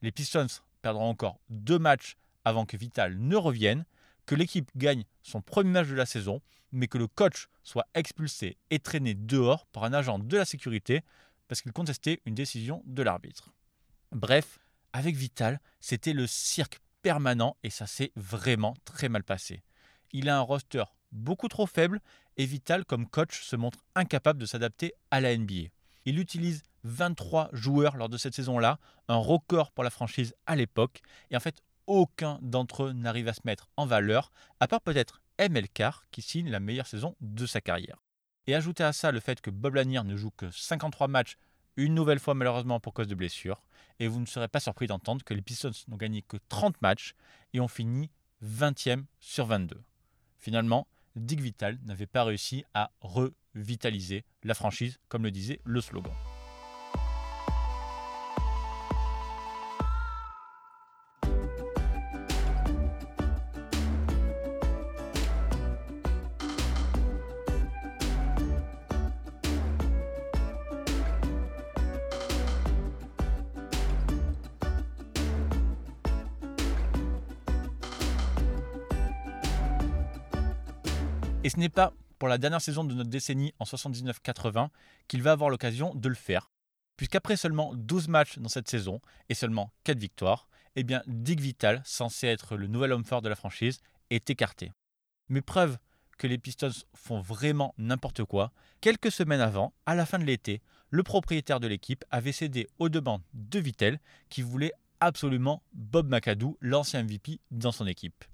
Les 0.00 0.12
Pistons 0.12 0.46
perdront 0.80 1.08
encore 1.08 1.38
deux 1.50 1.78
matchs 1.78 2.16
avant 2.44 2.66
que 2.66 2.76
Vital 2.76 3.18
ne 3.18 3.36
revienne, 3.36 3.84
que 4.26 4.34
l'équipe 4.34 4.70
gagne 4.76 5.04
son 5.22 5.40
premier 5.40 5.70
match 5.70 5.88
de 5.88 5.94
la 5.94 6.06
saison, 6.06 6.40
mais 6.72 6.88
que 6.88 6.98
le 6.98 7.06
coach 7.06 7.48
soit 7.62 7.86
expulsé 7.94 8.56
et 8.70 8.78
traîné 8.78 9.14
dehors 9.14 9.66
par 9.66 9.84
un 9.84 9.92
agent 9.92 10.18
de 10.18 10.36
la 10.36 10.44
sécurité 10.44 11.02
parce 11.48 11.60
qu'il 11.60 11.72
contestait 11.72 12.20
une 12.24 12.34
décision 12.34 12.82
de 12.86 13.02
l'arbitre. 13.02 13.52
Bref, 14.10 14.58
avec 14.92 15.16
Vital, 15.16 15.60
c'était 15.80 16.14
le 16.14 16.26
cirque 16.26 16.80
permanent 17.02 17.56
et 17.62 17.70
ça 17.70 17.86
s'est 17.86 18.12
vraiment 18.16 18.74
très 18.84 19.08
mal 19.08 19.22
passé. 19.22 19.62
Il 20.12 20.28
a 20.28 20.38
un 20.38 20.40
roster 20.40 20.84
beaucoup 21.12 21.48
trop 21.48 21.66
faible 21.66 22.00
et 22.36 22.46
Vital 22.46 22.84
comme 22.84 23.08
coach 23.08 23.42
se 23.42 23.56
montre 23.56 23.84
incapable 23.94 24.40
de 24.40 24.46
s'adapter 24.46 24.92
à 25.10 25.20
la 25.20 25.36
NBA. 25.36 25.70
Il 26.04 26.18
utilise 26.18 26.62
23 26.84 27.50
joueurs 27.52 27.96
lors 27.96 28.08
de 28.08 28.16
cette 28.16 28.34
saison-là, 28.34 28.78
un 29.08 29.16
record 29.16 29.70
pour 29.70 29.84
la 29.84 29.90
franchise 29.90 30.34
à 30.46 30.56
l'époque, 30.56 31.00
et 31.30 31.36
en 31.36 31.40
fait 31.40 31.62
aucun 31.86 32.38
d'entre 32.42 32.84
eux 32.84 32.92
n'arrive 32.92 33.28
à 33.28 33.34
se 33.34 33.40
mettre 33.44 33.68
en 33.76 33.86
valeur, 33.86 34.32
à 34.60 34.68
part 34.68 34.80
peut-être 34.80 35.20
ML 35.38 35.68
Carr 35.68 36.04
qui 36.10 36.22
signe 36.22 36.50
la 36.50 36.60
meilleure 36.60 36.86
saison 36.86 37.16
de 37.20 37.46
sa 37.46 37.60
carrière. 37.60 38.02
Et 38.46 38.54
ajoutez 38.54 38.84
à 38.84 38.92
ça 38.92 39.12
le 39.12 39.20
fait 39.20 39.40
que 39.40 39.50
Bob 39.50 39.74
Lanier 39.74 40.02
ne 40.04 40.16
joue 40.16 40.30
que 40.30 40.50
53 40.50 41.08
matchs, 41.08 41.36
une 41.76 41.94
nouvelle 41.94 42.18
fois 42.18 42.34
malheureusement 42.34 42.80
pour 42.80 42.92
cause 42.92 43.08
de 43.08 43.14
blessure, 43.14 43.62
et 43.98 44.08
vous 44.08 44.20
ne 44.20 44.26
serez 44.26 44.48
pas 44.48 44.60
surpris 44.60 44.86
d'entendre 44.86 45.24
que 45.24 45.34
les 45.34 45.42
Pistons 45.42 45.70
n'ont 45.88 45.96
gagné 45.96 46.22
que 46.22 46.36
30 46.48 46.80
matchs 46.82 47.14
et 47.52 47.60
ont 47.60 47.68
fini 47.68 48.10
20e 48.44 49.04
sur 49.20 49.46
22. 49.46 49.80
Finalement, 50.38 50.88
Dick 51.16 51.40
Vital 51.40 51.78
n'avait 51.84 52.06
pas 52.06 52.24
réussi 52.24 52.64
à 52.74 52.90
revitaliser 53.00 54.24
la 54.42 54.54
franchise, 54.54 54.98
comme 55.08 55.24
le 55.24 55.30
disait 55.30 55.60
le 55.64 55.80
slogan. 55.80 56.12
Et 81.44 81.50
ce 81.50 81.58
n'est 81.58 81.68
pas 81.68 81.92
pour 82.20 82.28
la 82.28 82.38
dernière 82.38 82.60
saison 82.60 82.84
de 82.84 82.94
notre 82.94 83.10
décennie 83.10 83.52
en 83.58 83.64
79-80 83.64 84.68
qu'il 85.08 85.22
va 85.22 85.32
avoir 85.32 85.50
l'occasion 85.50 85.92
de 85.92 86.08
le 86.08 86.14
faire. 86.14 86.52
Puisqu'après 86.96 87.36
seulement 87.36 87.74
12 87.74 88.06
matchs 88.06 88.38
dans 88.38 88.48
cette 88.48 88.68
saison 88.68 89.00
et 89.28 89.34
seulement 89.34 89.72
4 89.82 89.98
victoires, 89.98 90.46
eh 90.76 90.84
bien 90.84 91.02
Dick 91.08 91.40
Vital, 91.40 91.82
censé 91.84 92.28
être 92.28 92.56
le 92.56 92.68
nouvel 92.68 92.92
homme 92.92 93.04
fort 93.04 93.22
de 93.22 93.28
la 93.28 93.34
franchise, 93.34 93.80
est 94.10 94.30
écarté. 94.30 94.70
Mais 95.28 95.40
preuve 95.40 95.78
que 96.16 96.28
les 96.28 96.38
Pistons 96.38 96.70
font 96.94 97.20
vraiment 97.20 97.74
n'importe 97.76 98.22
quoi, 98.22 98.52
quelques 98.80 99.10
semaines 99.10 99.40
avant, 99.40 99.74
à 99.84 99.96
la 99.96 100.06
fin 100.06 100.20
de 100.20 100.24
l'été, 100.24 100.62
le 100.90 101.02
propriétaire 101.02 101.58
de 101.58 101.66
l'équipe 101.66 102.04
avait 102.12 102.30
cédé 102.30 102.68
aux 102.78 102.88
demandes 102.88 103.22
de 103.34 103.58
Vittel 103.58 103.98
qui 104.28 104.42
voulait 104.42 104.72
absolument 105.00 105.64
Bob 105.72 106.08
McAdoo, 106.08 106.56
l'ancien 106.60 107.02
MVP, 107.02 107.40
dans 107.50 107.72
son 107.72 107.88
équipe. 107.88 108.24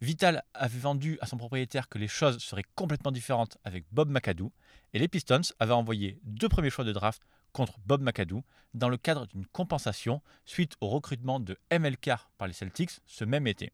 Vital 0.00 0.44
avait 0.54 0.78
vendu 0.78 1.18
à 1.20 1.26
son 1.26 1.36
propriétaire 1.36 1.88
que 1.88 1.98
les 1.98 2.08
choses 2.08 2.38
seraient 2.38 2.64
complètement 2.76 3.10
différentes 3.10 3.58
avec 3.64 3.84
Bob 3.90 4.10
McAdoo, 4.10 4.52
et 4.92 4.98
les 4.98 5.08
Pistons 5.08 5.40
avaient 5.58 5.72
envoyé 5.72 6.20
deux 6.22 6.48
premiers 6.48 6.70
choix 6.70 6.84
de 6.84 6.92
draft 6.92 7.22
contre 7.52 7.78
Bob 7.84 8.02
McAdoo 8.02 8.44
dans 8.74 8.88
le 8.88 8.96
cadre 8.96 9.26
d'une 9.26 9.46
compensation 9.46 10.22
suite 10.44 10.76
au 10.80 10.88
recrutement 10.88 11.40
de 11.40 11.58
MLK 11.72 12.10
par 12.36 12.46
les 12.46 12.54
Celtics 12.54 13.00
ce 13.06 13.24
même 13.24 13.46
été. 13.46 13.72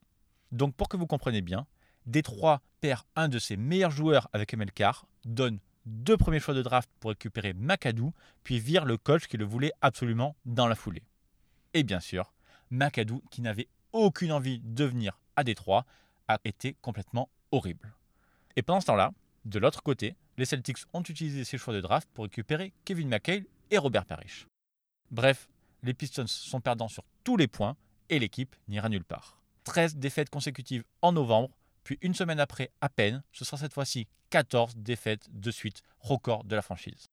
Donc 0.51 0.75
pour 0.75 0.89
que 0.89 0.97
vous 0.97 1.07
compreniez 1.07 1.41
bien, 1.41 1.67
Détroit 2.07 2.61
perd 2.81 3.03
un 3.15 3.27
de 3.27 3.39
ses 3.39 3.57
meilleurs 3.57 3.91
joueurs 3.91 4.29
avec 4.33 4.55
MLK, 4.55 4.83
donne 5.25 5.59
deux 5.85 6.17
premiers 6.17 6.39
choix 6.39 6.53
de 6.53 6.63
draft 6.63 6.89
pour 6.99 7.11
récupérer 7.11 7.53
McAdoo, 7.53 8.13
puis 8.43 8.59
vire 8.59 8.85
le 8.85 8.97
coach 8.97 9.27
qui 9.27 9.37
le 9.37 9.45
voulait 9.45 9.73
absolument 9.81 10.35
dans 10.45 10.67
la 10.67 10.75
foulée. 10.75 11.03
Et 11.73 11.83
bien 11.83 11.99
sûr, 11.99 12.33
McAdoo, 12.71 13.21
qui 13.29 13.41
n'avait 13.41 13.67
aucune 13.91 14.31
envie 14.31 14.59
de 14.63 14.83
venir 14.85 15.19
à 15.35 15.43
Détroit, 15.43 15.85
a 16.27 16.39
été 16.43 16.75
complètement 16.81 17.29
horrible. 17.51 17.93
Et 18.55 18.61
pendant 18.61 18.81
ce 18.81 18.87
temps-là, 18.87 19.11
de 19.45 19.59
l'autre 19.59 19.83
côté, 19.83 20.15
les 20.37 20.45
Celtics 20.45 20.79
ont 20.93 21.03
utilisé 21.03 21.43
ces 21.43 21.57
choix 21.57 21.73
de 21.73 21.81
draft 21.81 22.09
pour 22.13 22.23
récupérer 22.25 22.73
Kevin 22.83 23.09
McHale 23.09 23.45
et 23.71 23.77
Robert 23.77 24.05
Parrish. 24.05 24.47
Bref, 25.11 25.47
les 25.83 25.93
Pistons 25.93 26.27
sont 26.27 26.61
perdants 26.61 26.87
sur 26.87 27.03
tous 27.23 27.37
les 27.37 27.47
points 27.47 27.77
et 28.09 28.19
l'équipe 28.19 28.55
n'ira 28.67 28.89
nulle 28.89 29.03
part. 29.03 29.41
13 29.65 29.95
défaites 29.97 30.29
consécutives 30.29 30.83
en 31.01 31.11
novembre, 31.11 31.57
puis 31.83 31.97
une 32.01 32.13
semaine 32.13 32.39
après 32.39 32.71
à 32.81 32.89
peine, 32.89 33.23
ce 33.31 33.45
sera 33.45 33.57
cette 33.57 33.73
fois-ci 33.73 34.07
14 34.31 34.75
défaites 34.77 35.27
de 35.31 35.51
suite, 35.51 35.81
record 35.99 36.43
de 36.43 36.55
la 36.55 36.61
franchise. 36.61 37.07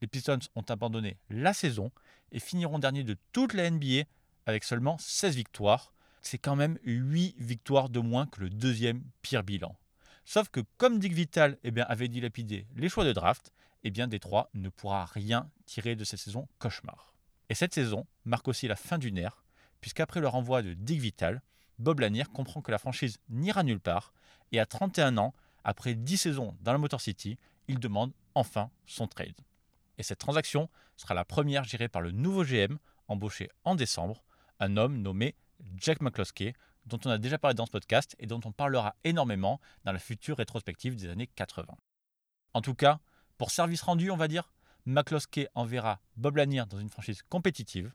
Les 0.00 0.08
Pistons 0.08 0.38
ont 0.54 0.64
abandonné 0.68 1.16
la 1.30 1.52
saison 1.52 1.90
et 2.32 2.40
finiront 2.40 2.78
dernier 2.78 3.04
de 3.04 3.16
toute 3.32 3.54
la 3.54 3.70
NBA 3.70 4.04
avec 4.46 4.64
seulement 4.64 4.98
16 4.98 5.36
victoires, 5.36 5.92
c'est 6.22 6.38
quand 6.38 6.56
même 6.56 6.78
8 6.84 7.36
victoires 7.38 7.88
de 7.88 8.00
moins 8.00 8.26
que 8.26 8.40
le 8.40 8.50
deuxième 8.50 9.02
pire 9.20 9.42
bilan. 9.42 9.76
Sauf 10.24 10.48
que 10.48 10.60
comme 10.76 10.98
Dick 10.98 11.12
Vital 11.12 11.58
eh 11.64 11.70
bien, 11.70 11.84
avait 11.88 12.08
dilapidé 12.08 12.66
les 12.76 12.88
choix 12.88 13.04
de 13.04 13.12
draft, 13.12 13.52
eh 13.82 13.90
bien 13.90 14.06
Détroit 14.06 14.48
ne 14.54 14.68
pourra 14.68 15.04
rien 15.04 15.50
tirer 15.66 15.96
de 15.96 16.04
cette 16.04 16.20
saison 16.20 16.48
cauchemar. 16.58 17.14
Et 17.48 17.54
cette 17.54 17.74
saison 17.74 18.06
marque 18.24 18.48
aussi 18.48 18.68
la 18.68 18.76
fin 18.76 18.98
d'une 18.98 19.18
ère, 19.18 19.44
puisqu'après 19.80 20.20
le 20.20 20.28
renvoi 20.28 20.62
de 20.62 20.74
Dick 20.74 21.00
Vital, 21.00 21.42
Bob 21.78 22.00
Lanier 22.00 22.24
comprend 22.32 22.62
que 22.62 22.70
la 22.70 22.78
franchise 22.78 23.18
n'ira 23.28 23.64
nulle 23.64 23.80
part, 23.80 24.12
et 24.52 24.60
à 24.60 24.66
31 24.66 25.18
ans, 25.18 25.34
après 25.64 25.94
10 25.94 26.16
saisons 26.16 26.56
dans 26.60 26.72
la 26.72 26.78
Motor 26.78 27.00
City, 27.00 27.38
il 27.66 27.80
demande 27.80 28.12
enfin 28.34 28.70
son 28.86 29.08
trade. 29.08 29.40
Et 29.98 30.02
cette 30.02 30.18
transaction 30.18 30.68
sera 30.96 31.14
la 31.14 31.24
première 31.24 31.64
gérée 31.64 31.88
par 31.88 32.02
le 32.02 32.12
nouveau 32.12 32.44
GM, 32.44 32.78
embauché 33.08 33.50
en 33.64 33.74
décembre, 33.74 34.22
un 34.60 34.76
homme 34.76 34.98
nommé 34.98 35.34
Jack 35.76 36.00
McCloskey, 36.00 36.54
dont 36.86 36.98
on 37.04 37.10
a 37.10 37.18
déjà 37.18 37.38
parlé 37.38 37.54
dans 37.54 37.66
ce 37.66 37.70
podcast 37.70 38.16
et 38.18 38.26
dont 38.26 38.40
on 38.44 38.52
parlera 38.52 38.96
énormément 39.04 39.60
dans 39.84 39.92
la 39.92 39.98
future 39.98 40.36
rétrospective 40.36 40.96
des 40.96 41.08
années 41.08 41.26
80. 41.26 41.74
En 42.54 42.60
tout 42.60 42.74
cas, 42.74 43.00
pour 43.38 43.50
service 43.50 43.82
rendu, 43.82 44.10
on 44.10 44.16
va 44.16 44.28
dire, 44.28 44.52
McCloskey 44.86 45.48
enverra 45.54 46.00
Bob 46.16 46.36
Lanier 46.36 46.64
dans 46.68 46.78
une 46.78 46.90
franchise 46.90 47.22
compétitive, 47.22 47.92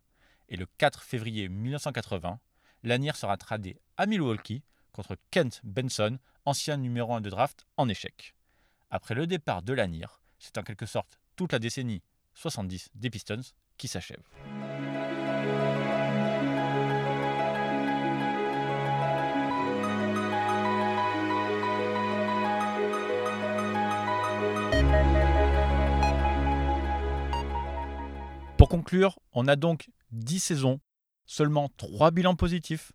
et 0.49 0.55
le 0.55 0.65
4 0.77 1.03
février 1.03 1.49
1980, 1.49 2.39
Lanier 2.83 3.11
sera 3.13 3.37
tradé 3.37 3.81
à 3.97 4.05
Milwaukee 4.05 4.63
contre 4.93 5.17
Kent 5.31 5.61
Benson, 5.63 6.17
ancien 6.45 6.77
numéro 6.77 7.13
1 7.13 7.21
de 7.21 7.29
draft, 7.29 7.65
en 7.75 7.89
échec. 7.89 8.35
Après 8.89 9.15
le 9.15 9.27
départ 9.27 9.61
de 9.61 9.73
Lanier, 9.73 10.07
c'est 10.39 10.57
en 10.57 10.63
quelque 10.63 10.85
sorte 10.85 11.19
toute 11.35 11.51
la 11.51 11.59
décennie 11.59 12.01
70 12.33 12.89
des 12.95 13.09
Pistons 13.09 13.41
qui 13.77 13.87
s'achève. 13.87 14.23
Pour 28.57 28.69
conclure, 28.69 29.19
on 29.33 29.47
a 29.47 29.55
donc 29.55 29.91
10 30.11 30.39
saisons, 30.39 30.79
seulement 31.27 31.69
3 31.77 32.09
bilans 32.09 32.35
positifs, 32.35 32.91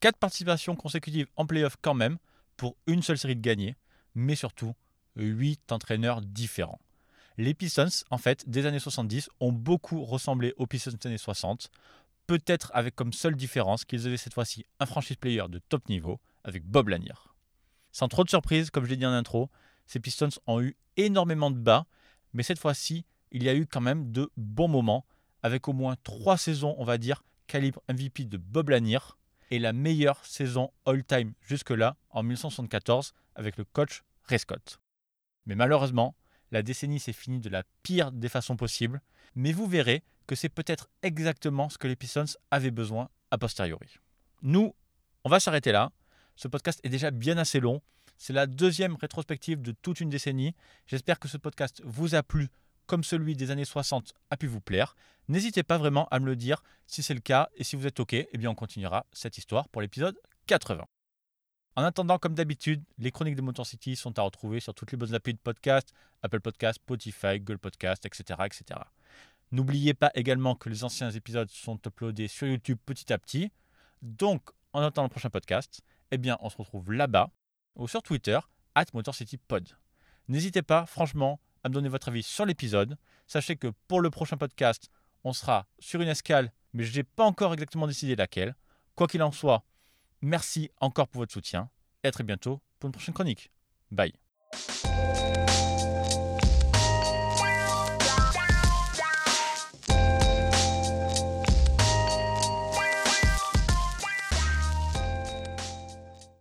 4 0.00 0.16
participations 0.16 0.76
consécutives 0.76 1.26
en 1.36 1.44
playoff 1.44 1.76
quand 1.82 1.92
même, 1.92 2.16
pour 2.56 2.76
une 2.86 3.02
seule 3.02 3.18
série 3.18 3.36
de 3.36 3.42
gagnés, 3.42 3.76
mais 4.14 4.34
surtout 4.34 4.74
8 5.16 5.72
entraîneurs 5.72 6.22
différents. 6.22 6.80
Les 7.36 7.52
Pistons, 7.52 7.88
en 8.10 8.16
fait, 8.16 8.48
des 8.48 8.64
années 8.64 8.78
70, 8.78 9.28
ont 9.40 9.52
beaucoup 9.52 10.04
ressemblé 10.04 10.54
aux 10.56 10.66
Pistons 10.66 10.92
des 10.98 11.08
années 11.08 11.18
60, 11.18 11.70
peut-être 12.26 12.70
avec 12.72 12.94
comme 12.94 13.12
seule 13.12 13.36
différence 13.36 13.84
qu'ils 13.84 14.06
avaient 14.06 14.16
cette 14.16 14.32
fois-ci 14.32 14.64
un 14.80 14.86
franchise 14.86 15.16
player 15.16 15.44
de 15.50 15.58
top 15.58 15.86
niveau 15.90 16.18
avec 16.44 16.64
Bob 16.64 16.88
Lanier. 16.88 17.12
Sans 17.92 18.08
trop 18.08 18.24
de 18.24 18.30
surprise, 18.30 18.70
comme 18.70 18.84
je 18.84 18.90
l'ai 18.90 18.96
dit 18.96 19.06
en 19.06 19.12
intro, 19.12 19.50
ces 19.86 20.00
Pistons 20.00 20.30
ont 20.46 20.62
eu 20.62 20.76
énormément 20.96 21.50
de 21.50 21.58
bas, 21.58 21.84
mais 22.32 22.42
cette 22.42 22.58
fois-ci, 22.58 23.04
il 23.34 23.42
y 23.42 23.48
a 23.48 23.54
eu 23.54 23.66
quand 23.66 23.80
même 23.80 24.12
de 24.12 24.30
bons 24.36 24.68
moments, 24.68 25.04
avec 25.42 25.68
au 25.68 25.72
moins 25.72 25.96
3 26.04 26.38
saisons, 26.38 26.74
on 26.78 26.84
va 26.84 26.98
dire, 26.98 27.24
calibre 27.48 27.82
MVP 27.90 28.24
de 28.24 28.38
Bob 28.38 28.70
Lanier, 28.70 29.00
et 29.50 29.58
la 29.58 29.72
meilleure 29.72 30.24
saison 30.24 30.70
all-time 30.86 31.34
jusque-là 31.42 31.96
en 32.10 32.22
1974 32.22 33.12
avec 33.34 33.56
le 33.56 33.64
coach 33.64 34.02
Ray 34.24 34.38
Scott. 34.38 34.80
Mais 35.46 35.56
malheureusement, 35.56 36.14
la 36.52 36.62
décennie 36.62 37.00
s'est 37.00 37.12
finie 37.12 37.40
de 37.40 37.50
la 37.50 37.64
pire 37.82 38.12
des 38.12 38.28
façons 38.28 38.56
possibles, 38.56 39.02
mais 39.34 39.52
vous 39.52 39.66
verrez 39.66 40.04
que 40.26 40.36
c'est 40.36 40.48
peut-être 40.48 40.88
exactement 41.02 41.68
ce 41.68 41.76
que 41.76 41.88
les 41.88 41.96
Pistons 41.96 42.24
avaient 42.50 42.70
besoin 42.70 43.10
a 43.30 43.36
posteriori. 43.36 43.96
Nous, 44.42 44.74
on 45.24 45.28
va 45.28 45.40
s'arrêter 45.40 45.72
là. 45.72 45.90
Ce 46.36 46.48
podcast 46.48 46.80
est 46.84 46.88
déjà 46.88 47.10
bien 47.10 47.36
assez 47.36 47.58
long. 47.58 47.82
C'est 48.16 48.32
la 48.32 48.46
deuxième 48.46 48.94
rétrospective 48.94 49.60
de 49.60 49.72
toute 49.72 50.00
une 50.00 50.08
décennie. 50.08 50.54
J'espère 50.86 51.18
que 51.18 51.28
ce 51.28 51.36
podcast 51.36 51.82
vous 51.84 52.14
a 52.14 52.22
plu 52.22 52.48
comme 52.86 53.04
celui 53.04 53.36
des 53.36 53.50
années 53.50 53.64
60 53.64 54.14
a 54.30 54.36
pu 54.36 54.46
vous 54.46 54.60
plaire. 54.60 54.96
N'hésitez 55.28 55.62
pas 55.62 55.78
vraiment 55.78 56.06
à 56.10 56.20
me 56.20 56.26
le 56.26 56.36
dire 56.36 56.62
si 56.86 57.02
c'est 57.02 57.14
le 57.14 57.20
cas 57.20 57.48
et 57.54 57.64
si 57.64 57.76
vous 57.76 57.86
êtes 57.86 57.98
OK, 58.00 58.12
eh 58.14 58.38
bien 58.38 58.50
on 58.50 58.54
continuera 58.54 59.06
cette 59.12 59.38
histoire 59.38 59.68
pour 59.68 59.82
l'épisode 59.82 60.18
80. 60.46 60.84
En 61.76 61.82
attendant, 61.82 62.18
comme 62.18 62.34
d'habitude, 62.34 62.84
les 62.98 63.10
chroniques 63.10 63.34
de 63.34 63.42
Motor 63.42 63.66
City 63.66 63.96
sont 63.96 64.16
à 64.18 64.22
retrouver 64.22 64.60
sur 64.60 64.74
toutes 64.74 64.92
les 64.92 64.96
bonnes 64.96 65.14
applis 65.14 65.34
de 65.34 65.38
podcast, 65.38 65.92
Apple 66.22 66.40
Podcast, 66.40 66.76
Spotify, 66.76 67.40
Google 67.40 67.58
Podcast, 67.58 68.06
etc. 68.06 68.40
etc. 68.44 68.80
N'oubliez 69.50 69.92
pas 69.92 70.12
également 70.14 70.54
que 70.54 70.68
les 70.68 70.84
anciens 70.84 71.10
épisodes 71.10 71.50
sont 71.50 71.78
uploadés 71.84 72.28
sur 72.28 72.46
YouTube 72.46 72.78
petit 72.86 73.12
à 73.12 73.18
petit. 73.18 73.50
Donc, 74.02 74.50
en 74.72 74.82
attendant 74.82 75.06
le 75.06 75.10
prochain 75.10 75.30
podcast, 75.30 75.80
eh 76.10 76.18
bien, 76.18 76.38
on 76.40 76.48
se 76.48 76.56
retrouve 76.56 76.92
là-bas 76.92 77.30
ou 77.74 77.88
sur 77.88 78.02
Twitter, 78.02 78.38
at 78.74 78.86
MotorCityPod. 78.92 79.68
N'hésitez 80.28 80.62
pas, 80.62 80.86
franchement, 80.86 81.40
à 81.64 81.68
me 81.68 81.74
donner 81.74 81.88
votre 81.88 82.08
avis 82.08 82.22
sur 82.22 82.46
l'épisode. 82.46 82.96
Sachez 83.26 83.56
que 83.56 83.72
pour 83.88 84.00
le 84.00 84.10
prochain 84.10 84.36
podcast, 84.36 84.88
on 85.24 85.32
sera 85.32 85.66
sur 85.78 86.00
une 86.00 86.08
escale, 86.08 86.52
mais 86.72 86.84
je 86.84 86.96
n'ai 86.96 87.02
pas 87.02 87.24
encore 87.24 87.52
exactement 87.52 87.86
décidé 87.86 88.14
laquelle. 88.14 88.54
Quoi 88.94 89.08
qu'il 89.08 89.22
en 89.22 89.32
soit, 89.32 89.64
Merci 90.24 90.70
encore 90.80 91.06
pour 91.08 91.20
votre 91.20 91.34
soutien 91.34 91.68
et 92.02 92.08
à 92.08 92.10
très 92.10 92.24
bientôt 92.24 92.62
pour 92.78 92.88
une 92.88 92.92
prochaine 92.92 93.12
chronique. 93.12 93.50
Bye. 93.90 94.14